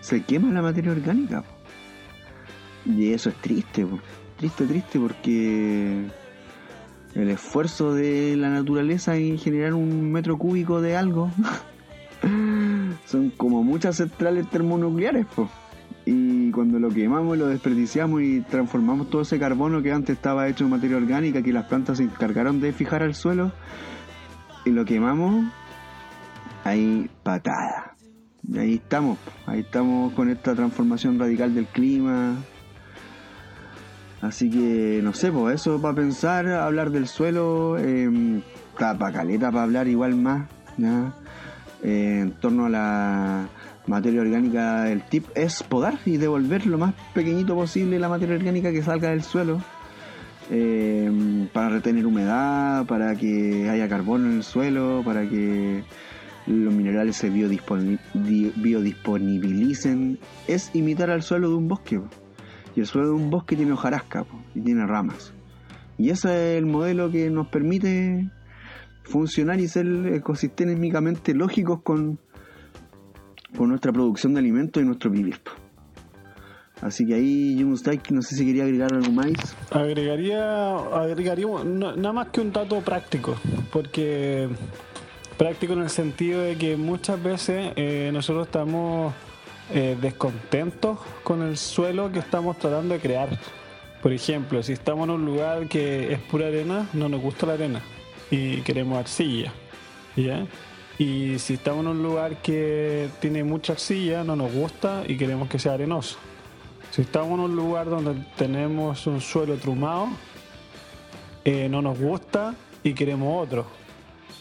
[0.00, 1.44] se quema la materia orgánica.
[2.84, 3.86] Y eso es triste,
[4.36, 6.08] triste, triste, porque
[7.14, 11.30] el esfuerzo de la naturaleza en generar un metro cúbico de algo
[13.06, 15.48] son como muchas centrales termonucleares, pues.
[16.06, 20.64] Y cuando lo quemamos, lo desperdiciamos y transformamos todo ese carbono que antes estaba hecho
[20.64, 23.52] en materia orgánica, que las plantas se encargaron de fijar al suelo,
[24.66, 25.46] y lo quemamos,
[26.64, 27.96] ahí patada.
[28.46, 32.36] Y ahí estamos, ahí estamos con esta transformación radical del clima.
[34.20, 38.42] Así que, no sé, pues eso para pensar, hablar del suelo, eh,
[38.78, 41.14] tapa caleta para hablar igual más, ¿ya?
[41.84, 43.48] Eh, en torno a la
[43.86, 48.72] materia orgánica, el tip es podar y devolver lo más pequeñito posible la materia orgánica
[48.72, 49.62] que salga del suelo.
[50.50, 55.84] Eh, para retener humedad, para que haya carbono en el suelo, para que
[56.46, 62.00] los minerales se biodisponibilicen, es imitar al suelo de un bosque.
[62.74, 65.34] Y el suelo de un bosque tiene hojarasca y tiene ramas.
[65.98, 68.30] Y ese es el modelo que nos permite
[69.04, 72.18] funcionar y ser ecosistémicamente lógicos con,
[73.56, 75.38] con nuestra producción de alimentos y nuestro vivir.
[76.80, 79.56] Así que ahí, Jumustike, no sé si quería agregar algo más.
[79.70, 83.36] Agregaría, agregaría nada más que un dato práctico,
[83.72, 84.48] porque
[85.38, 89.14] práctico en el sentido de que muchas veces eh, nosotros estamos
[89.72, 93.28] eh, descontentos con el suelo que estamos tratando de crear.
[94.02, 97.54] Por ejemplo, si estamos en un lugar que es pura arena, no nos gusta la
[97.54, 97.80] arena
[98.30, 99.52] y queremos arcilla.
[100.16, 100.46] ¿ya?
[100.98, 105.48] Y si estamos en un lugar que tiene mucha arcilla, no nos gusta y queremos
[105.48, 106.18] que sea arenoso.
[106.90, 110.08] Si estamos en un lugar donde tenemos un suelo trumado,
[111.44, 112.54] eh, no nos gusta
[112.84, 113.66] y queremos otro.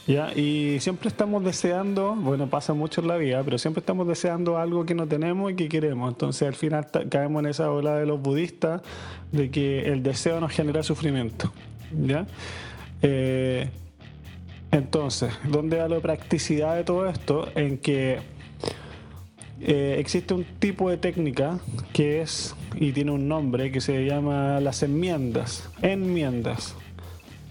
[0.06, 0.32] ¿ya?
[0.34, 4.86] Y siempre estamos deseando, bueno, pasa mucho en la vida, pero siempre estamos deseando algo
[4.86, 6.10] que no tenemos y que queremos.
[6.10, 8.82] Entonces al final caemos en esa ola de los budistas
[9.32, 11.52] de que el deseo nos genera sufrimiento.
[11.92, 12.28] ¿ya?
[13.04, 13.70] Eh,
[14.72, 17.50] entonces, ¿dónde da la practicidad de todo esto?
[17.54, 18.20] En que
[19.62, 21.60] eh, existe un tipo de técnica
[21.92, 25.70] que es, y tiene un nombre, que se llama las enmiendas.
[25.82, 26.76] Enmiendas.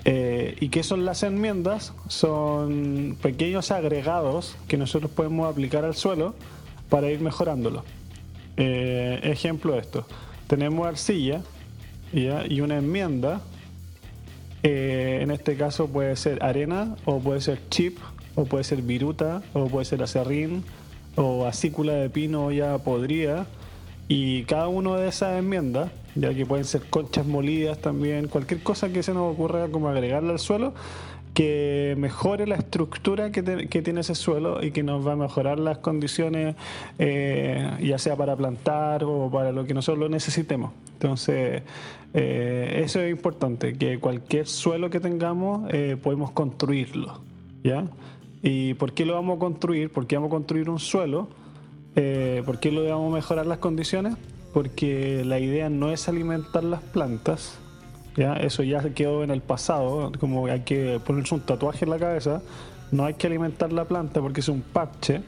[0.05, 1.93] Eh, ¿Y qué son las enmiendas?
[2.09, 6.35] Son pequeños agregados que nosotros podemos aplicar al suelo
[6.89, 7.85] para ir mejorándolo.
[8.57, 10.07] Ejemplo de esto.
[10.47, 11.43] Tenemos arcilla
[12.13, 13.43] y una enmienda
[14.63, 17.99] eh, en este caso puede ser arena, o puede ser chip,
[18.35, 20.65] o puede ser viruta, o puede ser acerrín,
[21.17, 23.47] o acícula de pino ya podrida.
[24.09, 28.91] Y cada una de esas enmiendas, ya que pueden ser conchas molidas también, cualquier cosa
[28.91, 30.75] que se nos ocurra como agregarle al suelo,
[31.35, 33.43] que mejore la estructura que,
[33.83, 36.57] tiene ese suelo y que nos va a mejorar las condiciones,
[36.99, 40.72] eh, ya sea para plantar o para lo que nosotros lo necesitemos.
[40.95, 41.62] Entonces,
[42.12, 47.20] eh, eso es importante, que cualquier suelo que tengamos eh, podemos construirlo.
[47.64, 47.87] ¿ya?
[48.43, 49.91] ¿Y por qué lo vamos a construir?
[49.91, 51.28] ¿Por qué vamos a construir un suelo?
[51.95, 54.16] ¿Por qué lo vamos a mejorar las condiciones?
[54.53, 57.59] Porque la idea no es alimentar las plantas,
[58.17, 58.35] ¿ya?
[58.35, 62.43] Eso ya quedó en el pasado, como hay que ponerse un tatuaje en la cabeza,
[62.91, 65.23] no hay que alimentar la planta porque es un parche,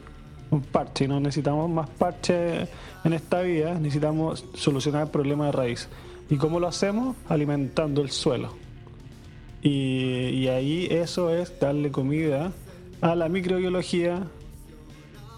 [0.51, 2.69] un parche, y no necesitamos más parche
[3.05, 5.89] en esta vida, necesitamos solucionar el problema de raíz.
[6.31, 7.17] ¿Y cómo lo hacemos?
[7.29, 8.51] Alimentando el suelo.
[9.63, 12.53] Y, y ahí eso es darle comida
[13.01, 14.27] a la microbiología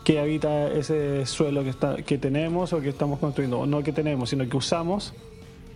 [0.06, 4.30] que habita ese suelo que, está, que tenemos o que estamos construyendo, no que tenemos,
[4.30, 5.12] sino que usamos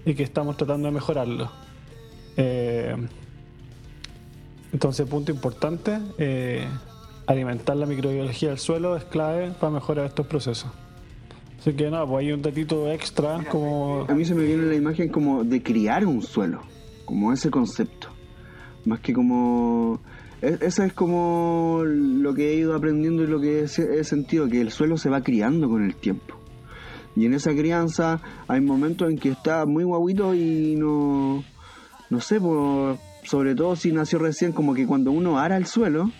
[0.05, 1.51] y que estamos tratando de mejorarlo.
[2.37, 2.97] Eh,
[4.73, 6.67] entonces, punto importante, eh,
[7.27, 10.71] alimentar la microbiología del suelo es clave para mejorar estos procesos.
[11.59, 14.07] Así que nada, pues hay un datito extra como...
[14.09, 16.63] A mí se me viene la imagen como de criar un suelo,
[17.05, 18.09] como ese concepto.
[18.87, 20.01] Más que como...
[20.41, 24.61] E-, Eso es como lo que he ido aprendiendo y lo que he sentido, que
[24.61, 26.40] el suelo se va criando con el tiempo.
[27.17, 31.43] Y en esa crianza hay momentos en que está muy guaguito y no,
[32.09, 32.39] no sé,
[33.25, 36.11] sobre todo si nació recién, como que cuando uno ara el suelo,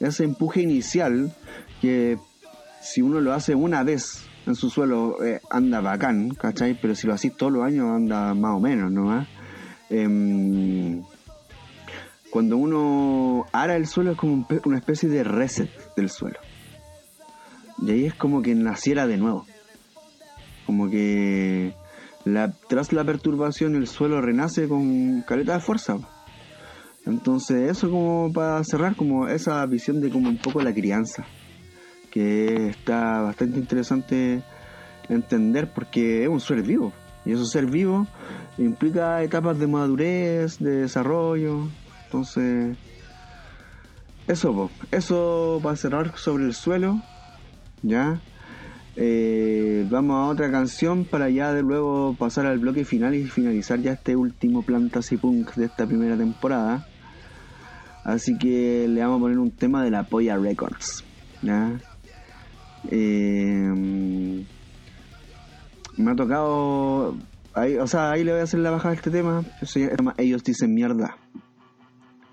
[0.00, 1.34] ese empuje inicial,
[1.80, 2.18] que
[2.80, 6.78] si uno lo hace una vez en su suelo eh, anda bacán, ¿cachai?
[6.80, 9.26] Pero si lo haces todos los años anda más o menos, ¿no?
[9.90, 11.02] Em,
[12.30, 16.38] cuando uno ara el suelo es como una especie de reset del suelo.
[17.78, 19.46] Y ahí es como que naciera de nuevo.
[20.66, 21.72] Como que
[22.68, 25.96] tras la perturbación el suelo renace con caleta de fuerza.
[27.06, 31.24] Entonces eso como para cerrar como esa visión de como un poco la crianza,
[32.10, 34.42] que está bastante interesante
[35.08, 36.92] entender porque es un ser vivo.
[37.24, 38.06] Y eso ser vivo
[38.58, 41.68] implica etapas de madurez, de desarrollo.
[42.06, 42.76] Entonces,
[44.26, 47.00] eso, eso para cerrar sobre el suelo,
[47.82, 48.20] ¿ya?
[48.98, 53.78] Eh, vamos a otra canción para ya de luego pasar al bloque final y finalizar
[53.80, 56.86] ya este último Plantas Punk de esta primera temporada.
[58.04, 61.04] Así que le vamos a poner un tema de la Polla Records.
[62.90, 63.72] Eh,
[65.96, 67.16] me ha tocado.
[67.80, 69.44] O sea, ahí le voy a hacer la bajada a este tema.
[70.16, 71.16] Ellos dicen mierda.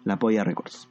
[0.03, 0.87] La Polla Records.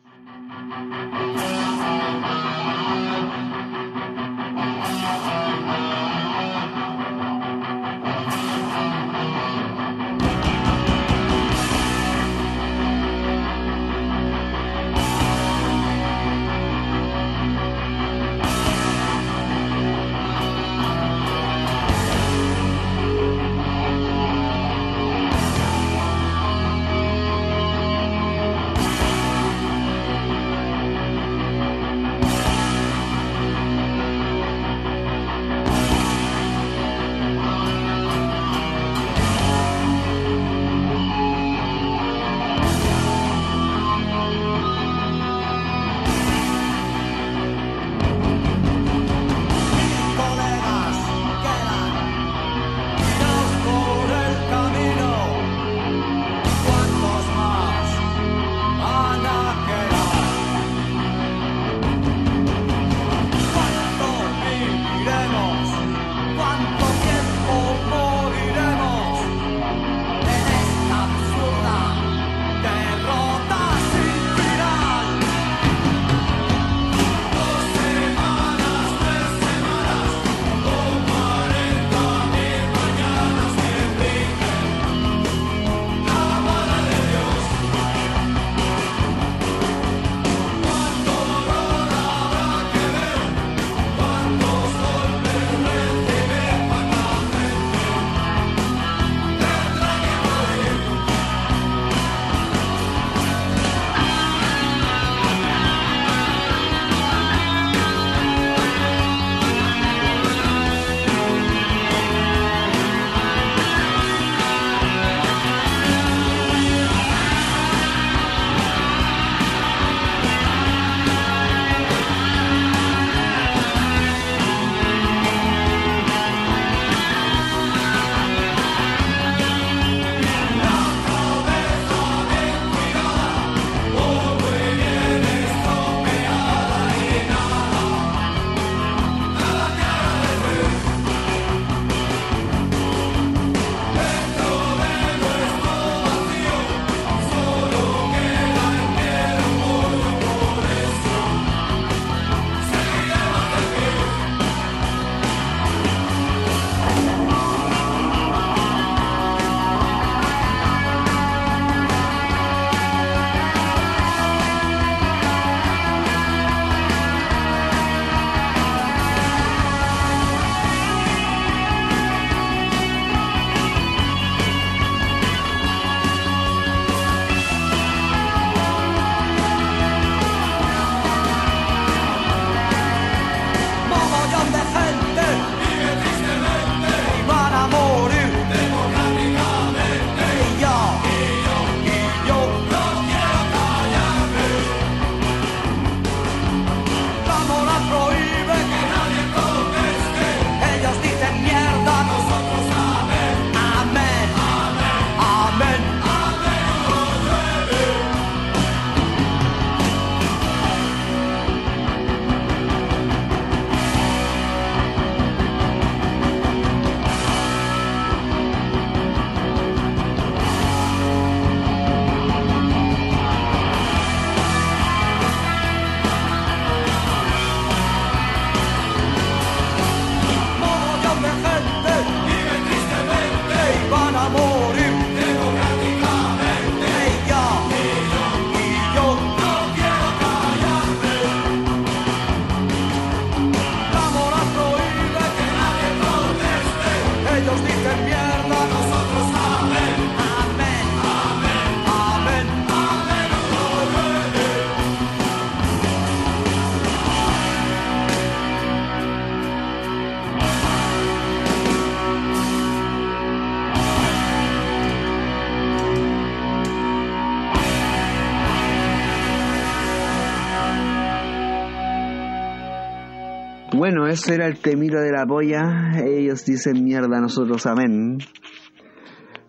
[274.13, 275.93] Ese era el temita de la polla.
[276.05, 278.19] Ellos dicen mierda, nosotros amén.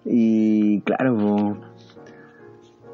[0.06, 1.60] Y claro,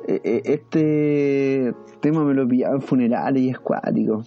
[0.07, 4.23] e- e- este tema me lo pillaba en funerales y es cuático.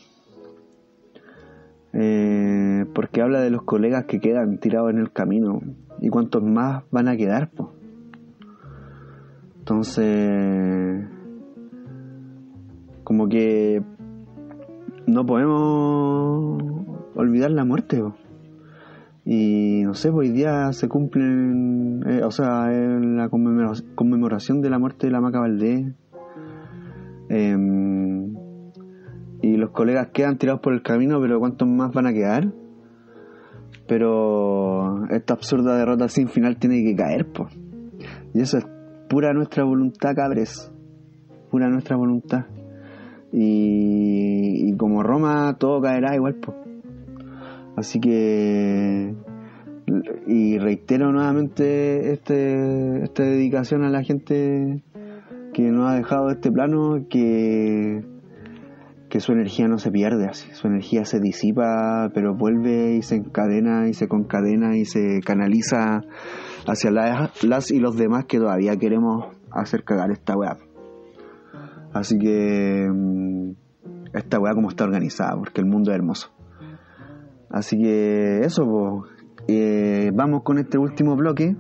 [1.95, 5.59] Eh, porque habla de los colegas que quedan tirados en el camino
[6.01, 7.51] y cuántos más van a quedar.
[7.51, 7.73] po.
[9.59, 11.09] Entonces,
[13.03, 13.83] como que
[15.09, 16.82] no podemos
[17.15, 18.03] olvidar la muerte.
[19.25, 24.79] Y no sé, hoy día se cumplen, eh, o sea, la conmemora- conmemoración de la
[24.79, 25.95] muerte de la Maca Valdés.
[27.29, 28.35] Em,
[29.41, 32.53] y los colegas quedan tirados por el camino, pero ¿cuántos más van a quedar?
[33.87, 37.57] Pero esta absurda derrota sin final tiene que caer, pues.
[38.35, 38.67] Y eso es
[39.09, 40.73] pura nuestra voluntad, cabres.
[41.51, 42.47] Pura nuestra voluntad.
[43.33, 46.57] Y, y como Roma, todo caerá igual, pues.
[47.83, 49.13] Así que.
[50.29, 54.85] Y reitero nuevamente este, esta dedicación a la gente
[55.53, 58.05] que nos ha dejado este plano, que,
[59.09, 63.89] que su energía no se pierde su energía se disipa, pero vuelve y se encadena
[63.89, 66.03] y se concadena y se canaliza
[66.69, 70.57] hacia las, las y los demás que todavía queremos hacer cagar esta weá.
[71.93, 73.51] Así que mm,
[74.15, 76.33] esta weá como está organizada, porque el mundo es hermoso.
[77.53, 79.05] Así que eso, po.
[79.47, 81.55] Eh, vamos con este último bloque,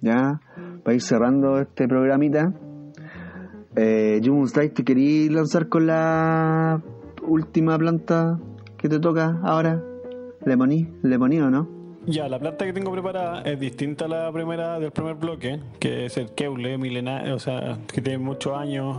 [0.00, 0.40] ya,
[0.84, 2.52] para ir cerrando este programita.
[3.74, 6.80] Eh, Drive, ¿te querías lanzar con la
[7.26, 8.38] última planta
[8.78, 9.82] que te toca ahora?
[10.44, 10.88] ¿Le poní?
[11.02, 11.68] ¿Le poní o no?
[12.06, 16.06] Ya, la planta que tengo preparada es distinta a la primera del primer bloque, que
[16.06, 18.98] es el keule milenario, o sea, que tiene muchos años,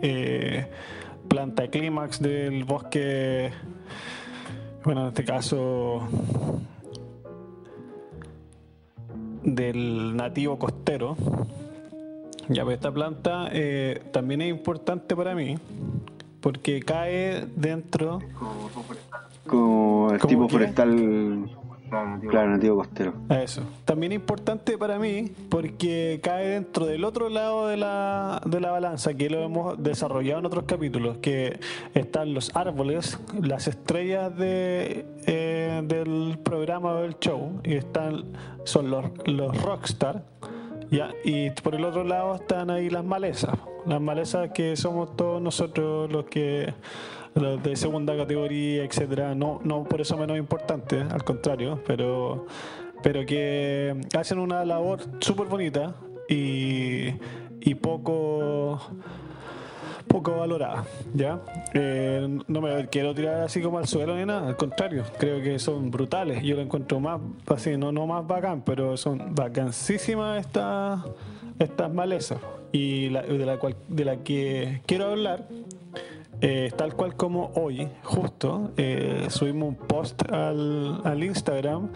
[0.00, 0.66] eh,
[1.28, 3.50] planta clímax del bosque,
[4.86, 6.06] bueno, en este caso
[9.42, 11.16] del nativo costero.
[12.48, 15.56] Ya, pues esta planta eh, también es importante para mí,
[16.40, 18.20] porque cae dentro
[19.44, 20.72] Como el ¿Cómo tipo qué?
[21.88, 23.14] Claro, nativo costero.
[23.28, 23.62] A Eso.
[23.84, 29.14] También importante para mí porque cae dentro del otro lado de la, de la balanza
[29.14, 31.58] que lo hemos desarrollado en otros capítulos, que
[31.94, 38.24] están los árboles, las estrellas de, eh, del programa o del show, y están
[38.64, 40.24] son los, los rockstar,
[40.90, 43.56] ya, y por el otro lado están ahí las malezas,
[43.86, 46.74] las malezas que somos todos nosotros los que
[47.36, 52.46] los de segunda categoría, etcétera, no, no por eso menos importante, al contrario, pero,
[53.02, 55.94] pero que hacen una labor súper bonita
[56.28, 57.08] y,
[57.60, 58.80] y poco
[60.08, 60.84] poco valorada,
[61.14, 61.40] ¿ya?
[61.74, 65.58] Eh, no me quiero tirar así como al suelo ni nada, al contrario, creo que
[65.58, 71.00] son brutales, yo lo encuentro más, así, no, no más bacán, pero son vacancísimas estas
[71.58, 72.38] estas malezas.
[72.72, 75.46] Y la, de, la cual, de la que quiero hablar
[76.40, 81.90] eh, tal cual como hoy, justo, eh, subimos un post al, al Instagram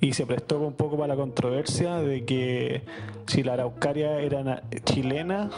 [0.00, 2.82] y se prestó un poco para la controversia de que
[3.26, 5.50] si la araucaria era na- chilena,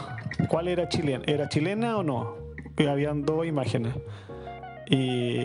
[0.49, 1.23] ¿cuál era chilena?
[1.25, 2.35] ¿Era chilena o no?
[2.87, 3.93] Habían dos imágenes.
[4.87, 5.39] Y,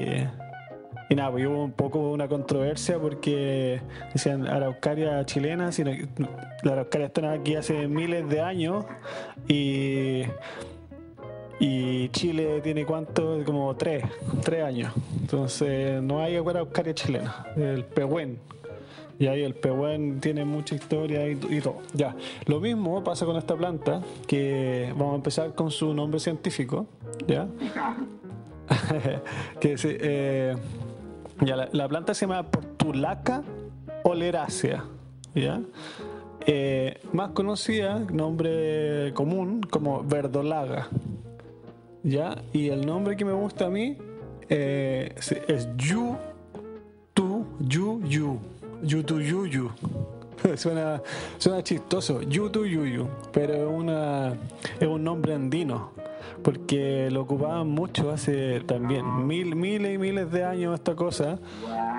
[1.08, 3.80] y nada, pues hubo un poco una controversia porque
[4.12, 6.08] decían araucaria chilena, sino que
[6.62, 8.84] la araucaria está aquí hace miles de años
[9.48, 10.24] y
[11.60, 14.02] y Chile tiene cuánto, como tres,
[14.42, 14.92] tres años.
[15.20, 18.38] Entonces no hay araucaria chilena, el pehuen.
[19.18, 21.76] Y ahí el pehuen tiene mucha historia y, todo.
[21.92, 26.86] Ya, lo mismo pasa con esta planta, que vamos a empezar con su nombre científico,
[27.28, 27.46] ¿ya?
[29.60, 30.56] que eh,
[31.42, 33.42] ya, la, la planta se llama Portulaca
[34.04, 34.84] oleracea,
[35.34, 35.60] ¿ya?
[36.46, 40.88] Eh, más conocida, nombre común, como verdolaga.
[42.02, 42.42] ¿Ya?
[42.52, 43.96] Y el nombre que me gusta a mí
[44.48, 46.16] eh, es Yu
[47.14, 48.38] Tu Yu Yu.
[48.82, 49.70] Yu Tu Yu Yu.
[50.56, 51.02] suena,
[51.38, 52.22] suena chistoso.
[52.22, 53.08] Yu Tu Yu Yu.
[53.32, 54.34] Pero es, una,
[54.78, 55.92] es un nombre andino.
[56.42, 61.38] Porque lo ocupaban mucho hace también mil, miles y miles de años esta cosa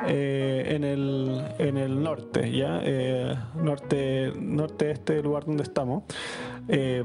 [0.08, 2.82] eh, en, el, en el norte, ¿ya?
[2.84, 6.04] Eh, norte, norte este lugar donde estamos.
[6.68, 7.04] Eh,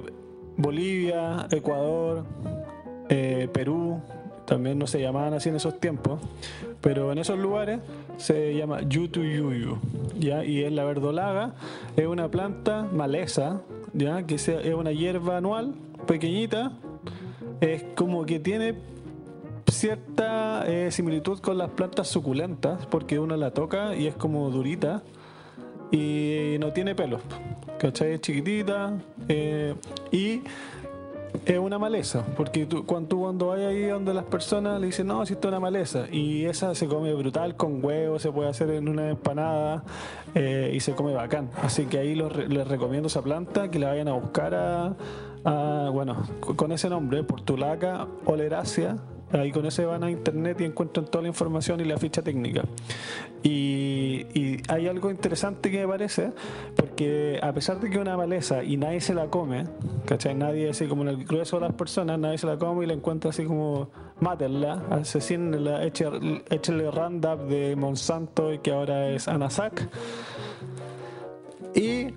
[0.56, 2.24] Bolivia, Ecuador,
[3.08, 4.00] eh, Perú,
[4.46, 6.20] también no se llamaban así en esos tiempos,
[6.80, 7.80] pero en esos lugares
[8.16, 9.78] se llama Yutuyuyu,
[10.18, 10.44] ¿ya?
[10.44, 11.54] Y es la verdolaga,
[11.96, 13.60] es una planta maleza,
[13.92, 14.22] ¿ya?
[14.24, 15.74] Que es una hierba anual,
[16.06, 16.72] pequeñita,
[17.60, 18.76] es como que tiene
[19.70, 25.02] cierta eh, similitud con las plantas suculentas, porque uno la toca y es como durita
[25.90, 27.20] y no tiene pelos.
[27.78, 28.12] ¿Cachai?
[28.12, 28.98] Es chiquitita
[29.28, 29.74] eh,
[30.10, 30.40] y
[31.44, 35.06] es una maleza, porque tú, cuando tú cuando vas ahí donde las personas le dicen,
[35.06, 38.48] no, si esto es una maleza, y esa se come brutal con huevo, se puede
[38.48, 39.84] hacer en una empanada
[40.34, 41.50] eh, y se come bacán.
[41.62, 44.96] Así que ahí los les recomiendo esa planta, que la vayan a buscar a,
[45.44, 48.96] a, bueno, con ese nombre, Portulaca oleracea.
[49.32, 52.62] Ahí con ese van a internet y encuentran toda la información y la ficha técnica.
[53.42, 54.26] Y,
[54.68, 56.32] hay algo interesante que me parece,
[56.74, 59.64] porque a pesar de que una maleza y nadie se la come,
[60.06, 60.34] ¿cachai?
[60.34, 62.94] Nadie, así como en el grueso de las personas, nadie se la come y la
[62.94, 69.88] encuentra así como, mátenla, asesínenla, échale échale Roundup de Monsanto y que ahora es Anasac.
[71.74, 72.08] Y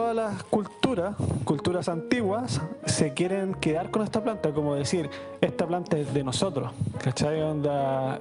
[0.00, 5.10] todas las culturas, culturas antiguas, se quieren quedar con esta planta, como decir,
[5.42, 6.72] esta planta es de nosotros,
[7.04, 7.38] ¿cachai?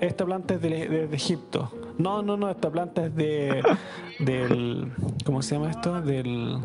[0.02, 1.72] Esta planta es de- de Egipto.
[1.98, 3.64] No, no, no, esta planta es de,
[4.20, 4.92] del,
[5.26, 6.02] ¿cómo se llama esto?
[6.02, 6.60] Del,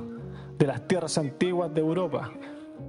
[0.58, 2.32] de las tierras antiguas de Europa.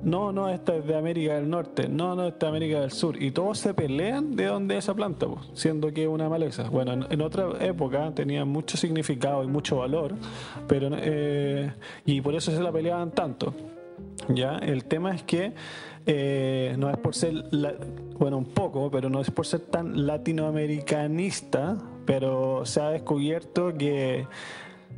[0.03, 1.89] No, no, esta es de América del Norte.
[1.89, 3.21] No, no, esta es de América del Sur.
[3.21, 6.69] Y todos se pelean de dónde es esa planta, pues, siendo que es una maleza.
[6.69, 10.13] Bueno, en, otra época tenía mucho significado y mucho valor,
[10.67, 11.71] pero eh,
[12.05, 13.53] y por eso se la peleaban tanto.
[14.29, 15.53] Ya, el tema es que
[16.05, 17.45] eh, no es por ser,
[18.19, 24.27] bueno, un poco, pero no es por ser tan latinoamericanista, pero se ha descubierto que,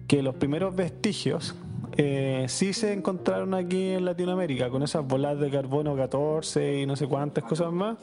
[0.07, 1.55] que los primeros vestigios
[1.97, 6.95] eh, sí se encontraron aquí en Latinoamérica, con esas bolas de carbono 14 y no
[6.95, 7.97] sé cuántas cosas más.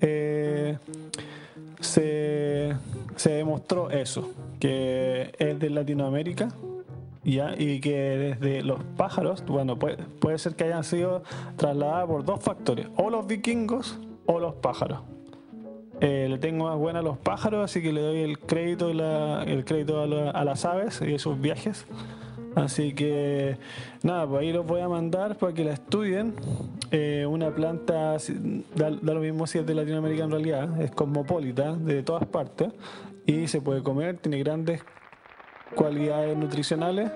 [0.00, 0.78] eh,
[1.80, 2.74] se,
[3.16, 6.48] se demostró eso, que es de Latinoamérica
[7.24, 11.22] ya y que desde los pájaros, bueno, puede, puede ser que hayan sido
[11.56, 15.00] trasladadas por dos factores, o los vikingos o los pájaros.
[16.00, 19.64] Eh, le tengo más buena a los pájaros, así que le doy el crédito, el
[19.64, 21.86] crédito a, a las aves y sus viajes.
[22.56, 23.58] Así que
[24.02, 26.34] nada, pues ahí los voy a mandar para que la estudien.
[26.90, 28.16] Eh, una planta,
[28.74, 32.72] da, lo mismo si es de Latinoamérica en realidad, es cosmopolita, de todas partes,
[33.26, 34.82] y se puede comer, tiene grandes
[35.74, 37.10] cualidades nutricionales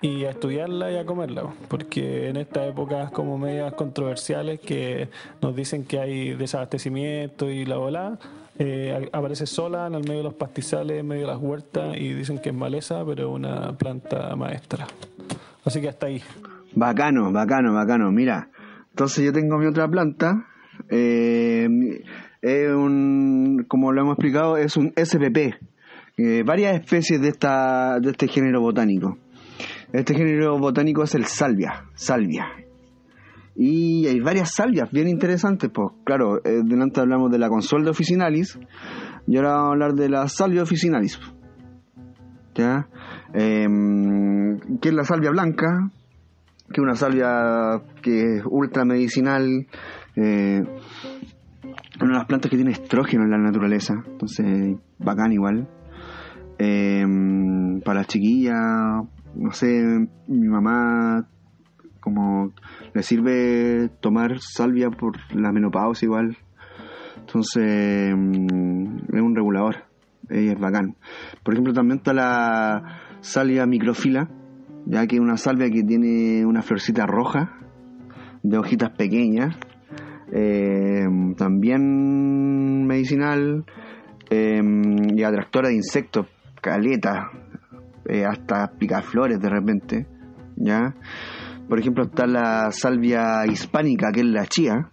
[0.00, 5.10] y a estudiarla y a comerla, porque en estas épocas como medias controversiales que
[5.40, 8.18] nos dicen que hay desabastecimiento y la bola,
[8.58, 12.12] eh, aparece sola en el medio de los pastizales, en medio de las huertas y
[12.14, 14.86] dicen que es maleza, pero es una planta maestra.
[15.64, 16.22] Así que hasta ahí.
[16.74, 18.10] Bacano, bacano, bacano.
[18.10, 18.48] Mira,
[18.90, 20.46] entonces yo tengo mi otra planta.
[20.90, 21.68] eh,
[22.42, 25.54] es un, como lo hemos explicado, es un SPP.
[26.18, 29.16] eh, varias especies de esta de este género botánico.
[29.92, 32.46] Este género botánico es el salvia, salvia.
[33.54, 38.58] Y hay varias salvias bien interesantes, pues claro, eh, delante hablamos de la consuelda officinalis
[39.26, 41.20] y ahora vamos a hablar de la salvia officinalis.
[42.54, 42.88] ¿Ya?
[43.34, 45.90] Em, que es la salvia blanca,
[46.68, 49.66] que es una salvia que es ultra medicinal,
[50.16, 50.62] eh,
[52.00, 55.68] una de las plantas que tiene estrógeno en la naturaleza, entonces bacán igual.
[56.58, 57.04] Eh,
[57.84, 58.56] para las chiquillas,
[59.34, 59.82] no sé,
[60.28, 61.26] mi mamá
[62.02, 62.52] como
[62.92, 66.36] le sirve tomar salvia por la menopausia igual.
[67.16, 69.84] Entonces mm, es un regulador,
[70.28, 70.96] es bacán.
[71.42, 74.28] Por ejemplo, también está la salvia microfila,
[74.84, 77.58] ya que es una salvia que tiene una florcita roja,
[78.42, 79.56] de hojitas pequeñas,
[80.32, 83.64] eh, también medicinal
[84.30, 84.60] eh,
[85.14, 86.26] y atractora de insectos,
[86.60, 87.30] caleta,
[88.08, 90.06] eh, hasta picaflores de repente,
[90.56, 90.94] ¿ya?
[91.72, 94.90] Por ejemplo está la salvia hispánica, que es la chía,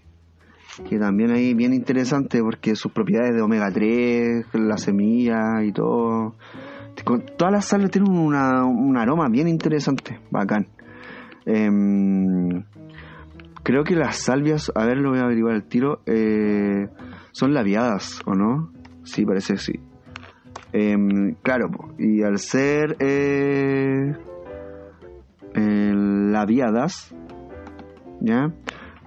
[0.89, 6.37] que también ahí bien interesante porque sus propiedades de omega 3, la semilla y todo.
[7.03, 10.67] Con- Todas las salvias tienen una- un aroma bien interesante, bacán.
[11.45, 12.63] Em,
[13.61, 16.87] creo que las salvias, a ver, lo voy a averiguar al tiro, eh,
[17.33, 18.71] son labiadas, ¿o no?
[19.03, 19.73] Sí, parece que sí.
[20.71, 21.67] Em, claro,
[21.97, 22.95] y al ser
[25.55, 27.15] eh, labiadas,
[28.21, 28.53] ¿ya?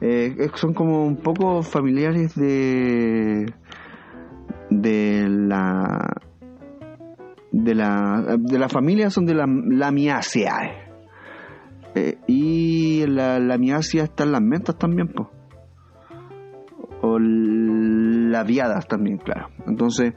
[0.00, 3.52] Eh, son como un poco familiares de
[4.70, 6.16] de la
[7.52, 10.90] de la de familia son de la Lamiaceae
[11.94, 15.28] Eh, y la Lamiacea están las mentas también pues
[17.02, 19.48] o labiadas también claro.
[19.66, 20.14] Entonces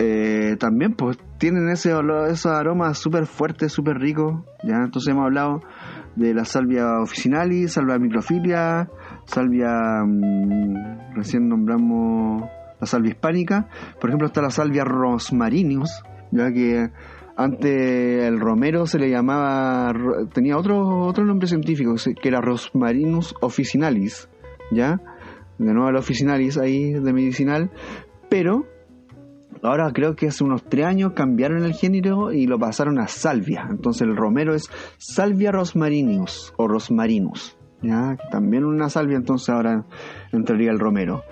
[0.00, 4.44] eh, también pues tienen ese olor, esos aromas súper fuertes, súper ricos.
[4.62, 4.76] ¿ya?
[4.76, 5.60] Entonces hemos hablado
[6.14, 8.88] de la salvia officinalis, salvia microfilia,
[9.24, 10.04] salvia.
[10.06, 12.48] mm, recién nombramos
[12.80, 13.66] la salvia hispánica.
[14.00, 16.92] Por ejemplo, está la salvia rosmarinus, ya que
[17.36, 19.92] antes el romero se le llamaba.
[20.32, 24.28] tenía otro, otro nombre científico, que era Rosmarinus officinalis,
[24.70, 25.00] ¿ya?
[25.58, 27.72] De nuevo el officinalis ahí de medicinal,
[28.30, 28.64] pero
[29.62, 33.66] ahora creo que hace unos tres años cambiaron el género y lo pasaron a salvia.
[33.70, 37.56] Entonces el romero es salvia rosmarinus o rosmarinus.
[37.82, 38.16] ¿ya?
[38.30, 39.84] También una salvia, entonces ahora
[40.32, 41.22] entraría el romero.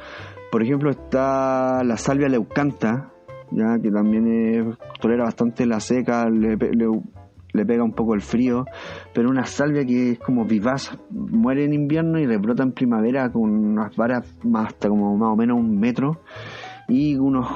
[0.51, 3.13] Por ejemplo está la salvia leucanta,
[3.53, 7.03] ya que también tolera bastante la seca, le, le-
[7.53, 8.65] le pega un poco el frío,
[9.13, 13.51] pero una salvia que es como vivaz, muere en invierno y rebrota en primavera con
[13.51, 16.21] unas varas hasta como más o menos un metro
[16.87, 17.49] y unos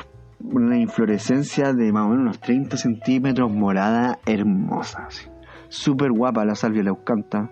[0.45, 5.09] una inflorescencia de más o menos unos 30 centímetros morada hermosa
[5.69, 7.51] súper guapa la salvia leucanta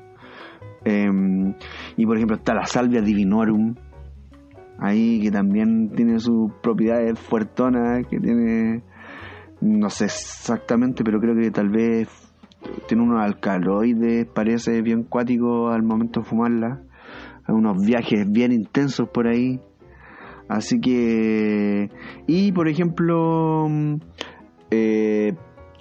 [0.84, 1.54] Em,
[1.96, 3.76] y por ejemplo está la salvia divinorum
[4.78, 8.82] ahí que también tiene sus propiedades fuertonas que tiene
[9.60, 12.08] no sé exactamente pero creo que tal vez
[12.88, 16.82] tiene unos alcaloides parece bien cuático al momento de fumarla.
[17.48, 19.60] Unos viajes bien intensos por ahí
[20.52, 21.90] Así que.
[22.26, 23.66] Y por ejemplo.
[23.68, 23.94] mm,
[24.70, 25.34] eh,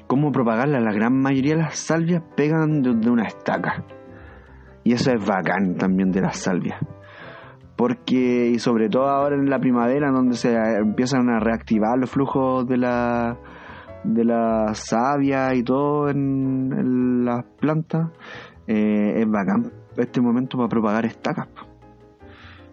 [0.08, 0.82] ¿Cómo propagarla?
[0.82, 3.86] La gran mayoría de las salvias pegan de, una estaca.
[4.84, 6.78] Y eso es bacán también de las salvias.
[7.78, 12.68] Porque, y sobre todo ahora en la primavera, donde se empiezan a reactivar los flujos
[12.68, 13.38] de la,
[14.04, 18.10] de la savia y todo en, en las plantas,
[18.68, 21.48] eh, es bacán este momento para propagar estacas.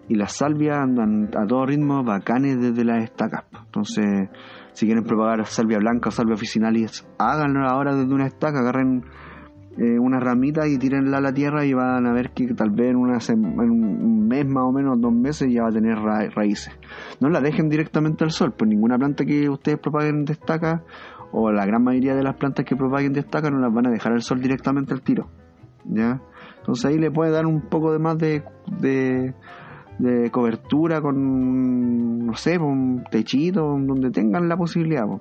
[0.08, 3.44] Y las salvias andan a todo ritmo bacanes desde las estacas.
[3.66, 4.28] Entonces,
[4.72, 9.04] si quieren propagar salvia blanca o salvia officinalis, háganlo ahora desde una estaca, agarren
[9.76, 12.90] eh, una ramita y tírenla a la tierra y van a ver que tal vez
[12.90, 16.28] en, una en un mes más o menos, dos meses, ya va a tener ra-
[16.34, 16.72] raíces.
[17.20, 20.82] No la dejen directamente al sol, pues ninguna planta que ustedes propaguen de estaca,
[21.30, 23.90] o la gran mayoría de las plantas que propaguen de estaca, no las van a
[23.90, 25.28] dejar al sol directamente al tiro.
[25.84, 26.20] ¿Ya?
[26.58, 28.42] Entonces ahí le puede dar un poco de más de,
[29.98, 35.06] de cobertura con, no sé, con un techito, donde tengan la posibilidad.
[35.06, 35.20] po.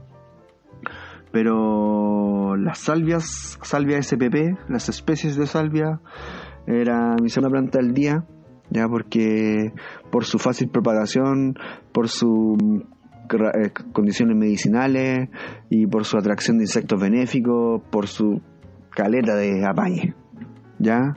[1.31, 5.99] Pero las salvias, salvia SPP, las especies de salvia,
[6.65, 8.25] era mi segunda planta del día,
[8.69, 9.73] ya porque
[10.11, 11.55] por su fácil propagación,
[11.91, 12.57] por sus
[13.91, 15.29] condiciones medicinales
[15.69, 18.41] y por su atracción de insectos benéficos, por su
[18.89, 20.15] caleta de apañe,
[20.79, 21.15] ya.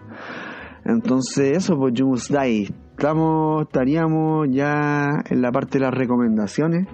[0.84, 2.68] Entonces eso, pues Jumus Dai,
[3.00, 6.86] estamos, estaríamos ya en la parte de las recomendaciones.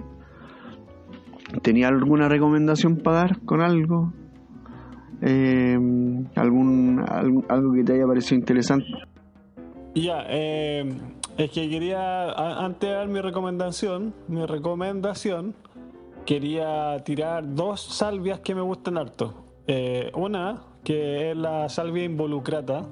[1.61, 4.13] ¿Tenía alguna recomendación para dar con algo?
[5.21, 5.75] Eh,
[6.35, 7.03] algún,
[7.49, 8.85] algo que te haya parecido interesante.
[9.95, 10.89] Ya, eh,
[11.37, 15.55] es que quería, antes de dar mi recomendación, mi recomendación,
[16.25, 19.43] quería tirar dos salvias que me gustan harto.
[19.67, 22.83] Eh, una, que es la salvia involucrata,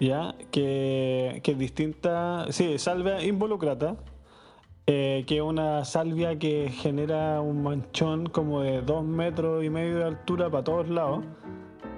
[0.00, 3.96] ya, que, que es distinta, sí, salvia involucrata,
[4.86, 9.98] eh, que es una salvia que genera un manchón como de dos metros y medio
[9.98, 11.24] de altura para todos lados.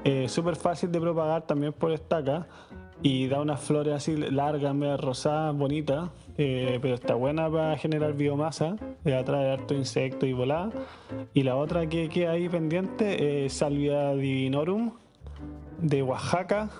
[0.05, 2.47] Eh, Súper fácil de propagar también por estaca
[3.03, 8.15] y da unas flores así largas, medio rosadas, bonitas, eh, pero está buena para generar
[8.15, 10.71] biomasa, eh, atrae harto insecto y volada.
[11.35, 14.93] Y la otra que queda ahí pendiente es Salvia divinorum
[15.79, 16.71] de Oaxaca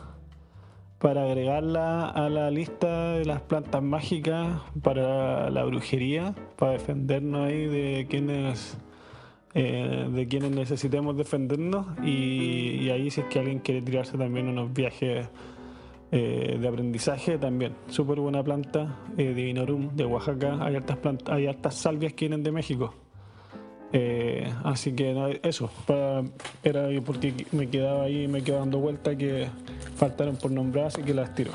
[0.99, 7.67] para agregarla a la lista de las plantas mágicas para la brujería, para defendernos ahí
[7.67, 8.77] de quienes
[9.55, 11.87] eh, de quienes necesitemos defendernos.
[12.05, 15.29] Y, ahí si es que alguien quiere tirarse también unos viajes
[16.11, 20.59] eh, de aprendizaje también súper buena planta eh, Divinorum de Oaxaca.
[20.61, 22.95] Hay hartas hay hartas salvias que vienen de México
[23.93, 26.23] Eh, así que eso para-
[26.63, 29.49] era porque me quedaba ahí me quedaba dando vuelta que
[29.97, 31.53] faltaron por nombrar así que las tiro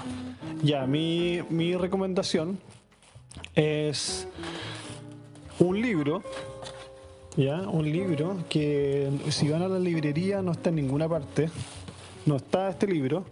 [0.63, 2.57] ya mi, mi recomendación
[3.53, 4.27] es
[5.59, 6.23] un libro
[7.37, 7.61] ¿ya?
[7.69, 11.49] Un libro que si van a la librería no está en ninguna parte.
[12.27, 13.25] No está este libro.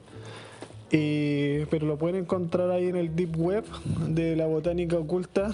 [0.92, 3.64] eh, pero lo pueden encontrar ahí en el Deep Web
[4.08, 5.54] de la botánica oculta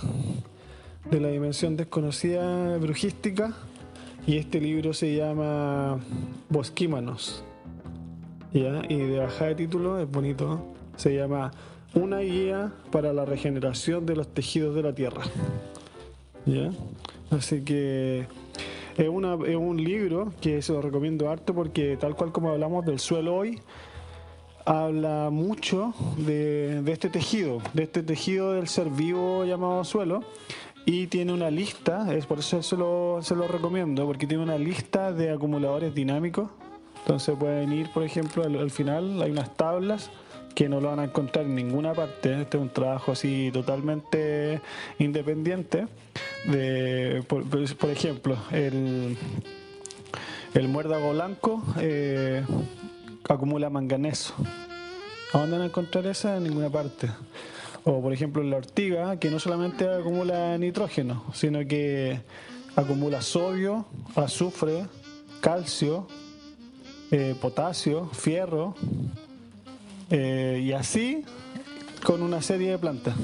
[1.12, 3.54] de la dimensión desconocida brujística.
[4.26, 6.00] Y este libro se llama
[6.50, 7.44] Bosquímanos.
[8.52, 8.82] ¿ya?
[8.90, 10.66] Y de bajada de título, es bonito,
[10.98, 11.52] se llama
[11.94, 15.24] Una guía para la regeneración de los tejidos de la Tierra.
[16.46, 16.72] ¿Ya?
[17.30, 18.28] Así que
[18.98, 22.86] es, una, es un libro que se lo recomiendo harto porque tal cual como hablamos
[22.86, 23.60] del suelo hoy,
[24.66, 30.24] habla mucho de, de este tejido, de este tejido del ser vivo llamado suelo
[30.90, 34.58] y tiene una lista, es por eso se lo, se lo recomiendo, porque tiene una
[34.58, 36.50] lista de acumuladores dinámicos.
[37.00, 40.10] Entonces pueden ir, por ejemplo, al, final hay unas tablas
[40.56, 42.42] que no lo van a encontrar en ninguna parte.
[42.42, 44.62] Este es un trabajo así totalmente
[44.98, 45.88] independiente.
[46.46, 49.18] De, por, ejemplo, el,
[50.54, 52.46] el muérdago blanco eh,
[53.28, 54.34] acumula manganeso.
[55.34, 56.38] ¿A dónde van a encontrar esa?
[56.38, 57.10] En ninguna parte.
[57.90, 62.20] O por ejemplo la ortiga, que no solamente acumula nitrógeno, sino que
[62.76, 64.86] acumula sodio, azufre,
[65.40, 66.06] calcio,
[67.12, 68.76] eh, potasio, fierro,
[70.10, 71.24] eh, y así
[72.04, 73.16] con una serie de plantas.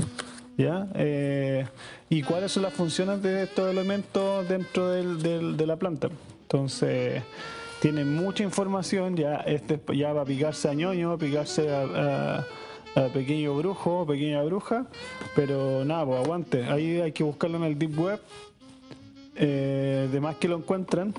[0.58, 0.88] ¿ya?
[0.96, 1.68] Eh,
[2.10, 6.08] ¿Y cuáles son las funciones de estos elementos dentro del, de la planta?
[6.44, 7.22] Entonces,
[7.82, 12.46] tiene mucha información, ya, este, ya va a picarse a ñoño, a picarse a
[13.14, 14.86] pequeño brujo, pequeña bruja,
[15.36, 16.66] pero nada, pues aguante.
[16.66, 18.20] Ahí hay que buscarlo en el Deep Web.
[19.36, 21.14] Eh, de más que lo encuentran,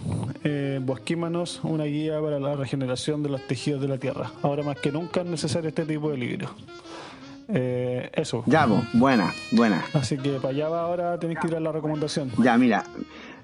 [0.44, 4.30] eh, Bosquímanos, una guía para la regeneración de los tejidos de la tierra.
[4.42, 6.50] Ahora más que nunca es necesario este tipo de libros.
[7.48, 8.44] Eh, eso.
[8.46, 9.84] Ya, pues, buena, buena.
[9.92, 12.30] Así que para allá ahora tenéis que ir a la recomendación.
[12.38, 12.84] Ya, mira,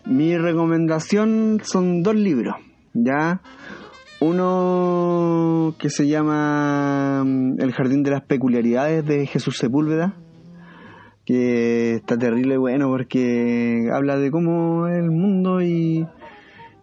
[0.04, 2.54] mi recomendación son dos libros.
[2.94, 3.40] Ya,
[4.20, 10.14] uno que se llama mm, El Jardín de las Peculiaridades de Jesús Sepúlveda,
[11.24, 16.06] que está terrible bueno porque habla de cómo es el mundo y,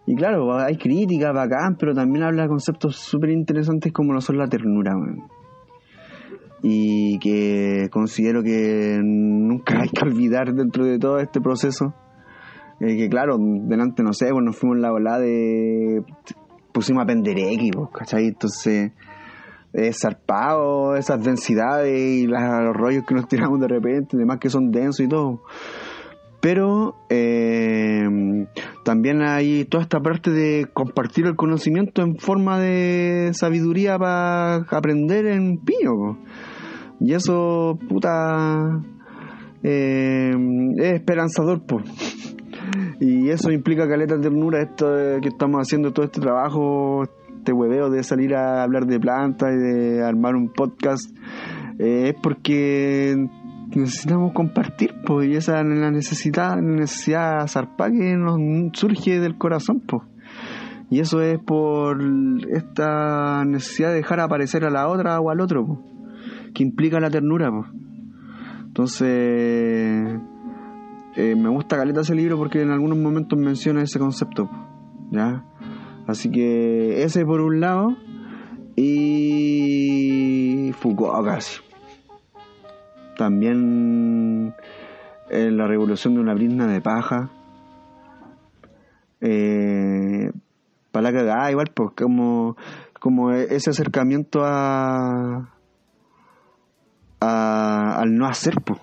[0.06, 4.38] y claro, hay críticas bacán, pero también habla de conceptos súper interesantes como lo son
[4.38, 4.94] la ternura.
[6.60, 11.94] Y que considero que nunca hay que olvidar dentro de todo este proceso.
[12.80, 16.02] Eh, que claro, delante, no sé, pues nos fuimos la volada de
[16.78, 18.26] pusimos a Penderecki, ¿cachai?
[18.28, 18.92] Entonces,
[19.72, 22.40] es zarpado, esas densidades y los
[22.72, 25.42] rollos que nos tiramos de repente, además que son densos y todo.
[26.40, 28.00] Pero eh,
[28.84, 35.26] también hay toda esta parte de compartir el conocimiento en forma de sabiduría para aprender
[35.26, 36.16] en pío.
[37.00, 38.80] Y eso, puta,
[39.64, 40.30] eh,
[40.76, 42.37] es esperanzador, pues.
[43.00, 44.86] Y eso implica caleta ternura, esto
[45.20, 47.04] que estamos haciendo todo este trabajo,
[47.36, 51.10] este hueveo de salir a hablar de plantas y de armar un podcast,
[51.78, 53.28] eh, es porque
[53.74, 58.38] necesitamos compartir, pues, y esa es la necesidad, la necesidad zarpa que nos
[58.72, 60.02] surge del corazón, pues.
[60.90, 62.02] Y eso es por
[62.50, 65.78] esta necesidad de dejar aparecer a la otra o al otro, pues,
[66.54, 67.66] que implica la ternura, pues.
[68.66, 70.18] Entonces,
[71.18, 74.48] eh, me gusta caleta ese libro porque en algunos momentos menciona ese concepto.
[75.10, 75.44] ¿ya?
[76.06, 77.96] Así que ese por un lado.
[78.76, 81.60] Y Foucault casi.
[83.16, 84.54] También
[85.28, 87.30] en la revolución de una brisna de paja.
[89.20, 90.30] Eh,
[90.92, 92.56] para la cagada, igual, pues como,
[93.00, 95.52] como ese acercamiento a,
[97.20, 98.78] a al no hacer, pues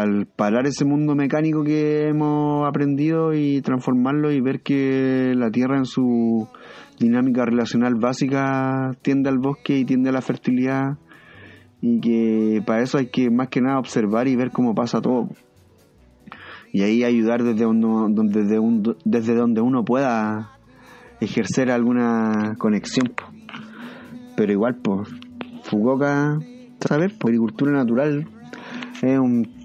[0.00, 5.78] al parar ese mundo mecánico que hemos aprendido y transformarlo y ver que la Tierra
[5.78, 6.48] en su
[6.98, 10.98] dinámica relacional básica tiende al bosque y tiende a la fertilidad
[11.80, 15.28] y que para eso hay que más que nada observar y ver cómo pasa todo.
[16.72, 20.58] Y ahí ayudar desde donde, desde, un, desde donde uno pueda
[21.20, 23.12] ejercer alguna conexión
[24.40, 25.06] pero igual pues
[25.64, 26.38] Fugoka
[26.80, 28.26] saber agricultura natural
[29.02, 29.59] es un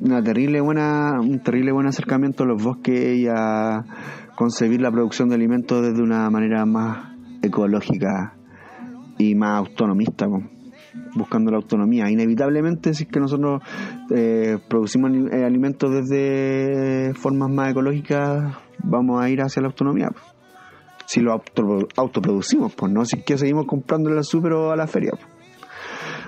[0.00, 3.84] una terrible buena, un terrible buen acercamiento a los bosques y a
[4.34, 8.34] concebir la producción de alimentos desde una manera más ecológica
[9.18, 10.26] y más autonomista,
[11.14, 12.10] buscando la autonomía.
[12.10, 13.62] Inevitablemente, si es que nosotros
[14.10, 20.08] eh, producimos eh, alimentos desde formas más ecológicas, vamos a ir hacia la autonomía.
[21.04, 21.42] Si lo
[21.96, 25.12] autoproducimos, pues no, si es que seguimos comprando en la super o a la feria.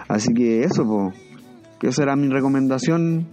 [0.09, 1.15] Así que eso, pues,
[1.83, 3.29] esa era mi recomendación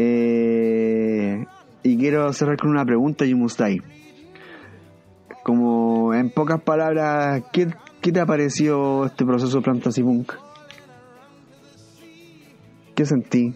[0.00, 1.44] eh,
[1.82, 3.82] y quiero cerrar con una pregunta, Yumustai.
[5.42, 7.66] Como en pocas palabras, ¿qué,
[8.00, 10.32] te ha parecido este proceso Fantasy Punk?
[12.94, 13.54] ¿Qué sentí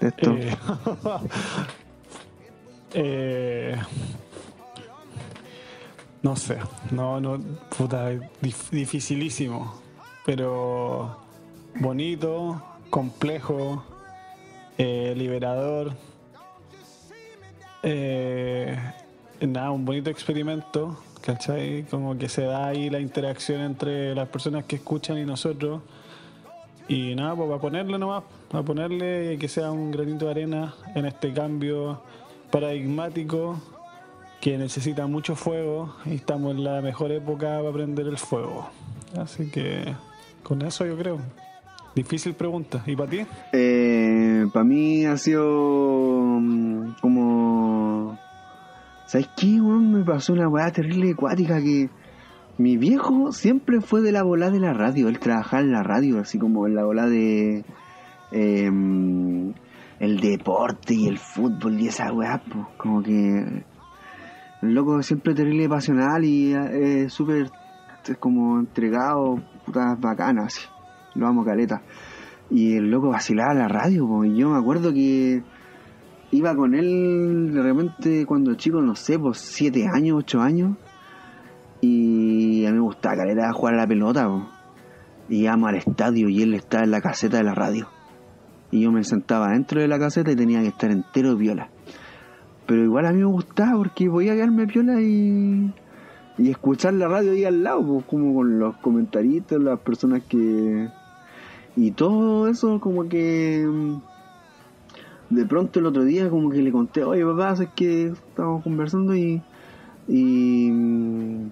[0.00, 0.30] de esto?
[0.34, 0.56] Eh,
[2.94, 3.76] eh,
[6.22, 6.58] no sé,
[6.92, 7.38] no, no,
[7.76, 8.10] puta,
[8.70, 9.82] dificilísimo,
[10.24, 11.16] pero
[11.80, 13.82] bonito, complejo,
[14.82, 15.92] eh, liberador.
[17.84, 18.76] eh,
[19.40, 21.84] nada, un bonito experimento, ¿cachai?
[21.84, 25.82] Como que se da ahí la interacción entre las personas que escuchan y nosotros.
[26.88, 31.06] Y nada, pues a ponerle nomás, a ponerle que sea un granito de arena en
[31.06, 32.02] este cambio
[32.50, 33.60] paradigmático
[34.40, 38.68] que necesita mucho fuego y estamos en la mejor época para prender el fuego.
[39.16, 39.94] Así que
[40.42, 41.20] con eso yo creo.
[41.94, 42.82] Difícil pregunta.
[42.86, 43.20] ¿Y para ti?
[43.52, 45.44] Eh, para mí ha sido
[46.40, 48.18] mm, como...
[49.06, 49.60] ¿Sabes qué?
[49.60, 51.90] Me pasó una weá terrible acuática que
[52.56, 55.08] mi viejo siempre fue de la bola de la radio.
[55.08, 57.64] Él trabajaba en la radio, así como en la bola de...
[58.30, 59.52] Em,
[60.02, 63.62] el deporte y el fútbol y esa weá, pues como que
[64.62, 67.50] el loco siempre terrible pasional y eh, súper
[68.18, 70.68] como entregado, putas bacanas,
[71.14, 71.82] lo amo caleta.
[72.50, 75.42] Y el loco vacilaba la radio, y yo me acuerdo que
[76.32, 80.76] iba con él de repente cuando chico, no sé, pues siete años, ocho años,
[81.80, 84.28] y a mí me gustaba caleta jugar a la pelota,
[85.28, 87.88] y íbamos al estadio y él estaba en la caseta de la radio.
[88.70, 91.68] Y yo me sentaba dentro de la caseta y tenía que estar entero viola.
[92.66, 95.72] Pero igual a mí me gustaba porque podía quedarme piola y,
[96.38, 100.88] y escuchar la radio ahí al lado, pues, como con los comentaristas, las personas que...
[101.76, 103.64] Y todo eso como que...
[103.66, 104.00] Mm,
[105.30, 109.14] de pronto el otro día como que le conté, oye papá, es que estábamos conversando
[109.14, 109.42] y...
[110.08, 110.70] Y...
[110.70, 111.50] Mm,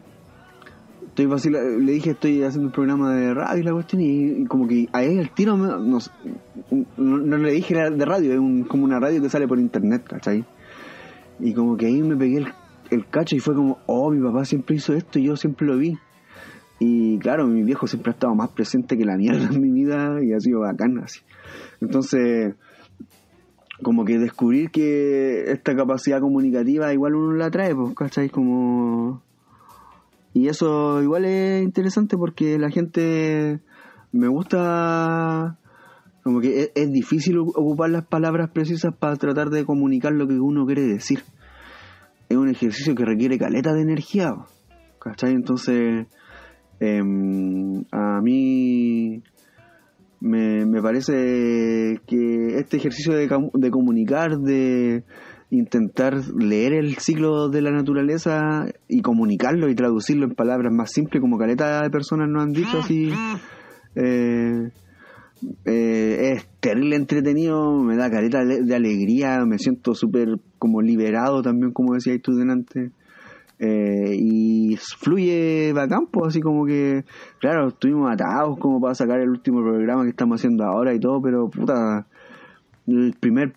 [1.10, 1.52] estoy fácil,
[1.84, 5.02] le dije estoy haciendo un programa de radio y la cuestión y, como que a
[5.02, 5.98] él el tiro no,
[6.96, 10.44] no, le dije de radio, es como una radio que sale por internet, ¿cachai?
[11.40, 12.44] Y como que ahí me pegué
[12.90, 15.76] el, cacho y fue como, oh, mi papá siempre hizo esto y yo siempre lo
[15.76, 15.98] vi.
[16.80, 20.16] Y claro, mi viejo siempre ha estado más presente que la mierda en mi vida
[20.22, 21.20] y ha sido bacán así.
[21.82, 22.54] Entonces,
[23.82, 28.30] como que descubrir que esta capacidad comunicativa igual uno la trae, pues, ¿cachai?
[28.30, 29.22] Como...
[30.32, 33.60] Y eso igual es interesante porque la gente
[34.12, 35.58] me gusta
[36.22, 40.66] como que es, difícil ocupar las palabras precisas para tratar de comunicar lo que uno
[40.66, 41.22] quiere decir.
[42.28, 44.32] Es un ejercicio que requiere caleta de energía,
[45.00, 45.32] ¿cachai?
[45.32, 46.06] Entonces,
[46.80, 49.22] em, a mí
[50.20, 55.04] me, parece que este ejercicio de, de comunicar, de
[55.50, 61.20] intentar leer el ciclo de la naturaleza y comunicarlo y traducirlo en palabras más simples,
[61.20, 63.10] como caleta de personas nos han dicho así.
[63.96, 64.70] Eh,
[65.64, 71.72] eh, es terrible entretenido, me da careta de alegría, me siento súper como liberado también,
[71.72, 72.92] como decías tú delante.
[73.62, 77.04] Eh, y fluye bacán, pues, así como que,
[77.40, 81.20] claro, estuvimos atados como para sacar el último programa que estamos haciendo ahora y todo,
[81.20, 82.06] pero puta,
[82.86, 83.52] el primer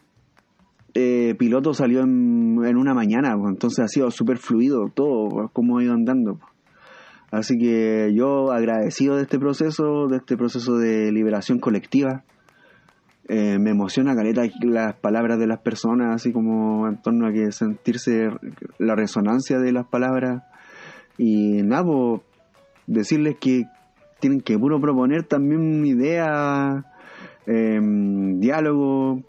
[0.93, 5.77] eh, piloto salió en, en una mañana, pues, entonces ha sido súper fluido todo, como
[5.77, 6.35] ha ido andando.
[6.35, 6.51] Pues.
[7.31, 12.25] Así que yo agradecido de este proceso, de este proceso de liberación colectiva.
[13.29, 17.51] Eh, me emociona caleta las palabras de las personas, así como en torno a que
[17.51, 18.29] sentirse
[18.79, 20.43] la resonancia de las palabras.
[21.17, 21.85] Y nada,
[22.87, 23.65] decirles que
[24.19, 26.85] tienen que puro proponer también idea,
[27.45, 29.21] eh, diálogo.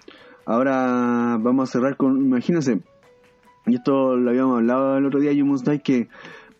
[0.46, 2.80] Ahora vamos a cerrar con, imagínense,
[3.66, 6.08] y esto lo habíamos hablado el otro día, Yumus que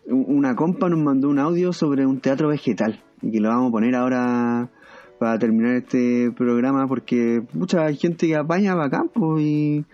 [0.07, 3.71] una compa nos mandó un audio sobre un teatro vegetal y que lo vamos a
[3.71, 4.69] poner ahora
[5.19, 9.85] para terminar este programa porque mucha gente que apaña va a campo y,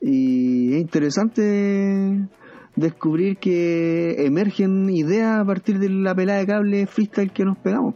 [0.00, 2.28] y es interesante
[2.76, 7.94] descubrir que emergen ideas a partir de la pelada de cable freestyle que nos pegamos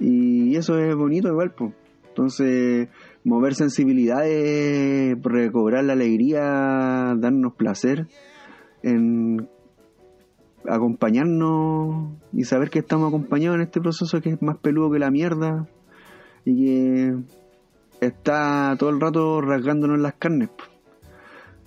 [0.00, 1.72] y eso es bonito igual pues
[2.08, 2.88] entonces
[3.24, 8.06] mover sensibilidades recobrar la alegría darnos placer
[8.82, 9.48] en
[10.68, 15.10] acompañarnos y saber que estamos acompañados en este proceso que es más peludo que la
[15.10, 15.66] mierda
[16.44, 17.16] y que
[18.00, 20.50] está todo el rato rasgándonos las carnes.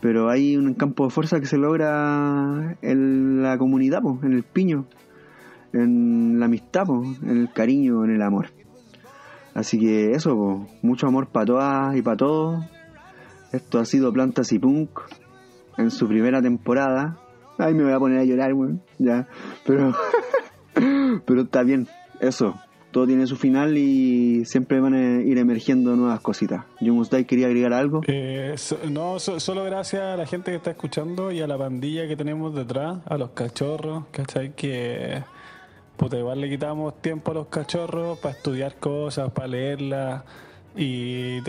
[0.02, 4.88] Pero hay un campo de fuerza que se logra en la comunidad, en el piño,
[5.74, 6.86] en la amistad,
[7.22, 8.48] en el cariño, en el amor.
[9.54, 12.66] Así que eso, mucho amor para todas y para todos.
[13.52, 15.02] Esto ha sido Plantas y Punk
[15.78, 17.21] en su primera temporada.
[17.62, 18.82] Ay, me voy a poner a llorar, weón.
[18.98, 19.28] Ya.
[19.66, 19.94] Pero.
[21.26, 21.88] pero está bien.
[22.20, 22.56] Eso.
[22.90, 26.66] Todo tiene su final y siempre van a ir emergiendo nuevas cositas.
[26.82, 28.02] Yumusdai quería agregar algo.
[28.06, 28.56] Eh,
[28.90, 32.54] no, solo gracias a la gente que está escuchando y a la pandilla que tenemos
[32.54, 34.54] detrás, a los cachorros, ¿cachai?
[34.56, 35.24] Que
[35.96, 40.24] puta, igual le quitamos tiempo a los cachorros para estudiar cosas, para leerlas,
[40.76, 41.42] y,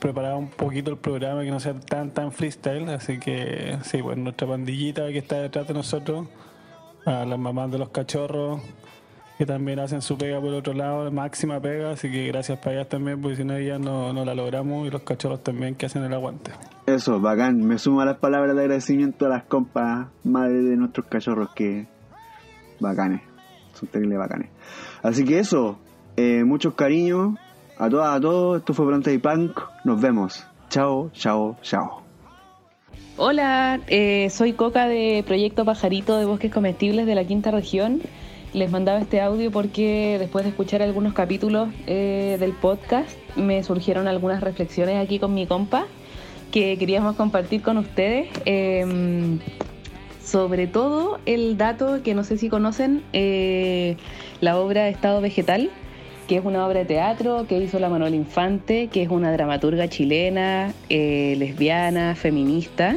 [0.00, 2.88] preparar un poquito el programa que no sea tan tan freestyle.
[2.90, 6.26] Así que sí, bueno, nuestra pandillita que está detrás de nosotros,
[7.04, 8.60] a las mamás de los cachorros
[9.40, 12.76] que también hacen su pega por el otro lado, máxima pega, así que gracias para
[12.76, 15.86] ellas también, porque si no ellas no, no la logramos y los cachorros también que
[15.86, 16.50] hacen el aguante.
[16.84, 21.06] Eso, bacán, me sumo a las palabras de agradecimiento a las compas madres de nuestros
[21.06, 21.86] cachorros que
[22.80, 23.22] bacanes,
[23.72, 24.50] son terribles bacanes.
[25.02, 25.78] Así que eso,
[26.18, 27.38] eh, muchos cariños
[27.80, 32.02] a todas, a todos, esto fue Planta y Punk, nos vemos, chao, chao, chao.
[33.16, 38.02] Hola, eh, soy Coca de Proyecto Pajarito de Bosques Comestibles de la Quinta Región
[38.52, 44.08] les mandaba este audio porque después de escuchar algunos capítulos eh, del podcast me surgieron
[44.08, 45.86] algunas reflexiones aquí con mi compa
[46.50, 48.28] que queríamos compartir con ustedes.
[48.44, 49.38] Em,
[50.20, 53.96] sobre todo el dato que no sé si conocen, eh,
[54.40, 55.70] la obra Estado Vegetal,
[56.30, 59.88] que es una obra de teatro que hizo la Manuel Infante, que es una dramaturga
[59.88, 62.94] chilena, eh, lesbiana, feminista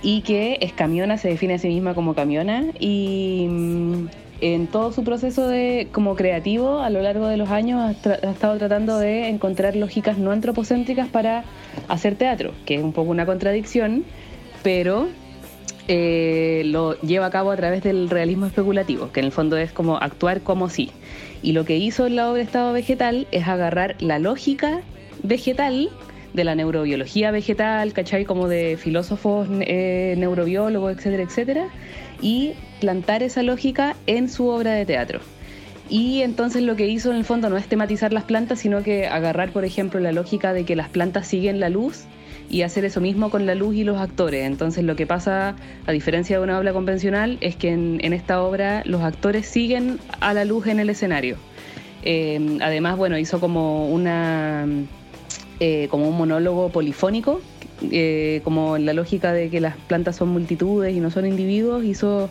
[0.00, 4.06] y que es camiona, se define a sí misma como camiona y mm,
[4.40, 8.56] en todo su proceso de como creativo a lo largo de los años ha, estado
[8.56, 11.44] tratando de encontrar lógicas no antropocéntricas para
[11.86, 14.04] hacer teatro, que es un poco una contradicción,
[14.62, 15.08] pero
[15.86, 19.70] eh, lo lleva a cabo a través del realismo especulativo, que en el fondo es
[19.70, 20.92] como actuar como si.
[21.42, 24.80] Y lo que hizo la obra Estado Vegetal es agarrar la lógica
[25.22, 25.90] vegetal
[26.32, 28.24] de la neurobiología vegetal, ¿cachai?
[28.24, 31.68] Como de filósofos eh, neurobiólogos, etcétera, etcétera,
[32.20, 35.20] y plantar esa lógica en su obra de teatro.
[35.88, 39.06] Y entonces lo que hizo en el fondo no es tematizar las plantas, sino que
[39.06, 42.04] agarrar, por ejemplo, la lógica de que las plantas siguen la luz
[42.50, 44.46] y hacer eso mismo con la luz y los actores.
[44.46, 45.56] Entonces lo que pasa,
[45.86, 50.34] a diferencia de una obra convencional, es que en, esta obra los actores siguen a
[50.34, 51.36] la luz en el escenario.
[52.04, 54.66] Eh, además, bueno, hizo como una
[55.60, 57.40] eh, como un monólogo polifónico,
[57.90, 62.30] eh, como la lógica de que las plantas son multitudes y no son individuos, hizo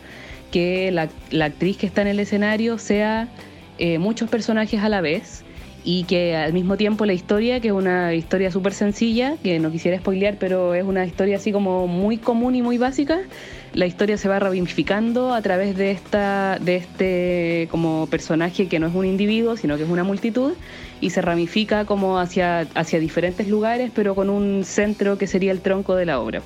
[0.49, 1.09] que la,
[1.43, 3.27] actriz que está en el escenario sea
[3.79, 5.43] eh, muchos personajes a la vez
[5.89, 9.71] y que al mismo tiempo la historia, que es una historia súper sencilla, que no
[9.71, 13.21] quisiera spoilear, pero es una historia así como muy común y muy básica,
[13.73, 18.87] la historia se va ramificando a través de esta de este como personaje que no
[18.87, 20.55] es un individuo, sino que es una multitud
[20.99, 25.61] y se ramifica como hacia hacia diferentes lugares, pero con un centro que sería el
[25.61, 26.41] tronco de la obra.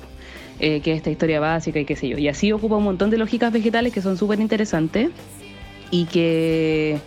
[0.60, 2.18] Eh, que es esta historia básica y qué sé yo.
[2.18, 5.10] Y así ocupa un montón de lógicas vegetales que son súper interesantes
[5.90, 6.98] y que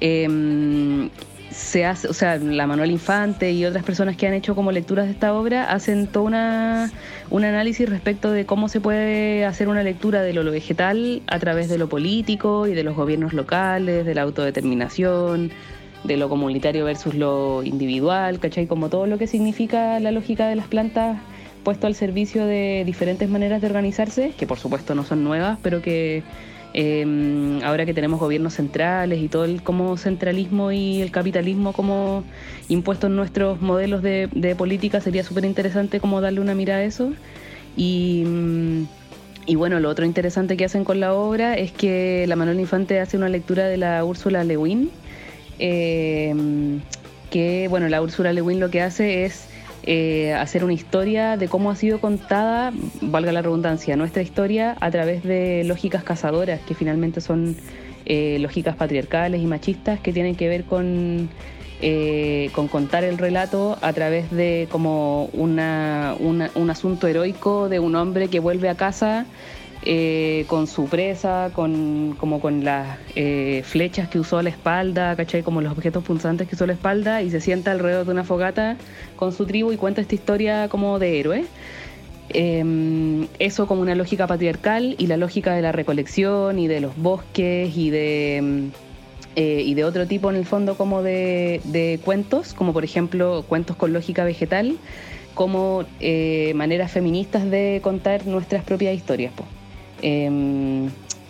[0.00, 1.08] eh,
[1.50, 5.06] se hace, o sea, la Manuel Infante y otras personas que han hecho como lecturas
[5.06, 6.90] de esta obra hacen todo una,
[7.30, 11.68] un análisis respecto de cómo se puede hacer una lectura de lo, vegetal a través
[11.68, 15.50] de lo político y de los gobiernos locales, de la autodeterminación,
[16.04, 18.66] de lo comunitario versus lo individual, ¿cachai?
[18.66, 21.18] Como todo lo que significa la lógica de las plantas
[21.64, 25.82] puesto al servicio de diferentes maneras de organizarse, que por supuesto no son nuevas, pero
[25.82, 26.22] que
[26.78, 32.22] eh, ahora que tenemos gobiernos centrales y todo el como centralismo y el capitalismo como
[32.68, 37.14] impuesto en nuestros modelos de, política, sería súper interesante como darle una mirada a eso.
[37.78, 38.24] Y,
[39.46, 43.00] y, bueno, lo otro interesante que hacen con la obra es que la Manuel Infante
[43.00, 44.90] hace una lectura de la Úrsula Lewin,
[45.58, 46.34] eh,
[47.30, 49.48] que bueno, la Úrsula Lewin lo que hace es
[49.86, 54.90] eh, hacer una historia de cómo ha sido contada, valga la redundancia, nuestra historia a
[54.90, 57.56] través de lógicas cazadoras, que finalmente son
[58.04, 61.28] eh, lógicas patriarcales y machistas que tienen que ver con,
[61.82, 67.94] eh, con contar el relato a través de como una, un asunto heroico de un
[67.94, 69.26] hombre que vuelve a casa
[69.88, 75.14] eh, con su presa, con, como con las eh, flechas que usó a la espalda,
[75.14, 75.44] ¿cachai?
[75.44, 78.24] Como los objetos punzantes que usó a la espalda y se sienta alrededor de una
[78.24, 78.76] fogata
[79.14, 81.44] con su tribu y cuenta esta historia como de héroe.
[82.30, 86.96] Em, eso como una lógica patriarcal y la lógica de la recolección y de los
[86.96, 88.70] bosques y de, em,
[89.36, 93.76] eh, y de otro tipo en el fondo como de, cuentos, como por ejemplo cuentos
[93.76, 94.78] con lógica vegetal,
[95.34, 95.84] como
[96.56, 99.32] maneras feministas de contar nuestras propias historias.
[100.02, 100.88] Em,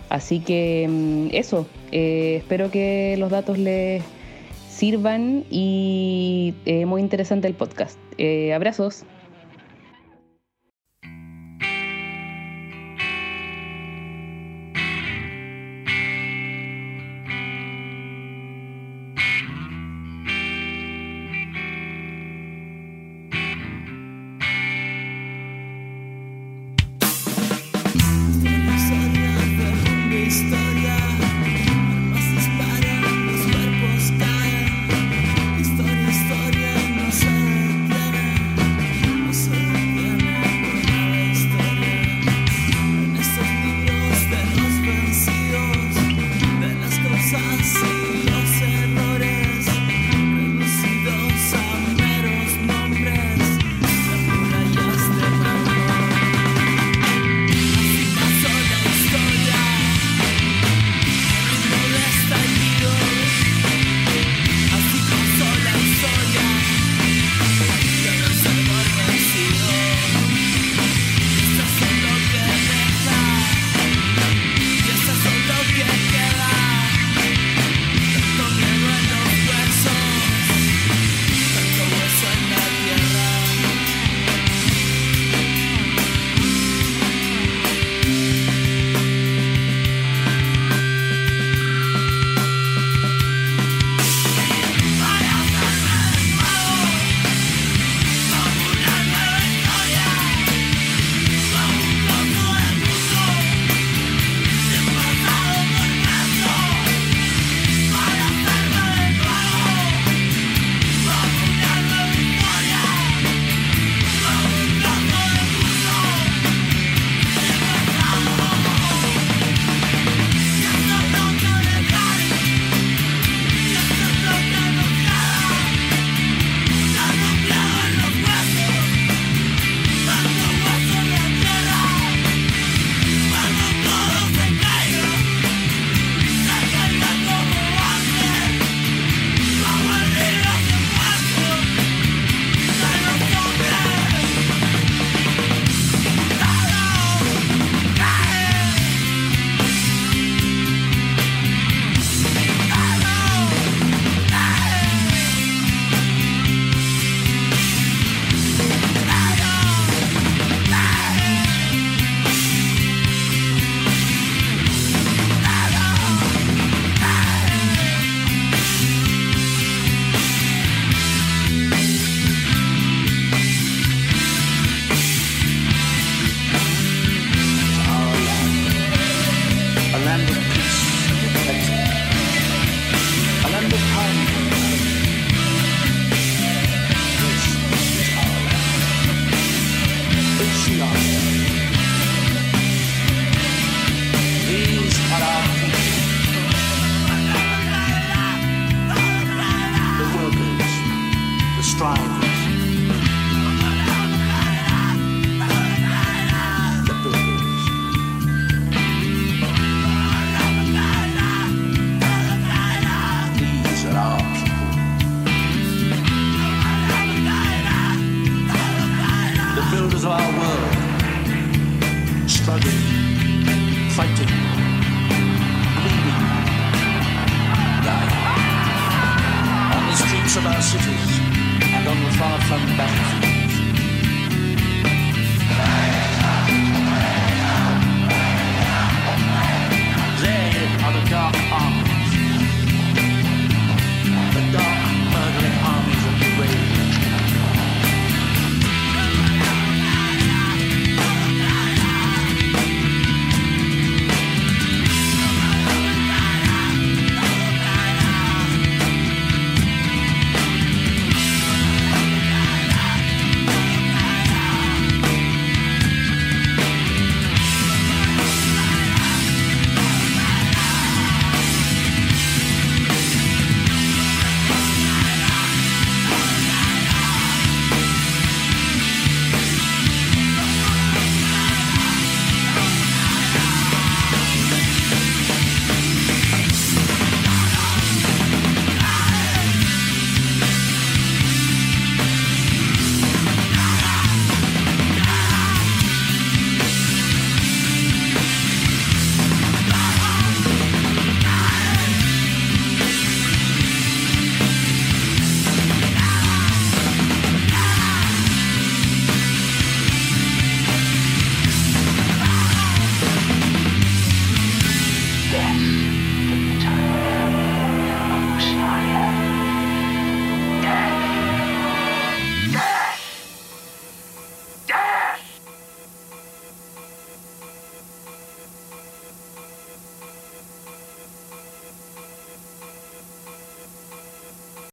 [0.08, 4.02] así que em, eso, eh, espero que los datos les
[4.70, 7.98] sirvan y eh, muy interesante el podcast.
[8.18, 9.04] Eh, abrazos.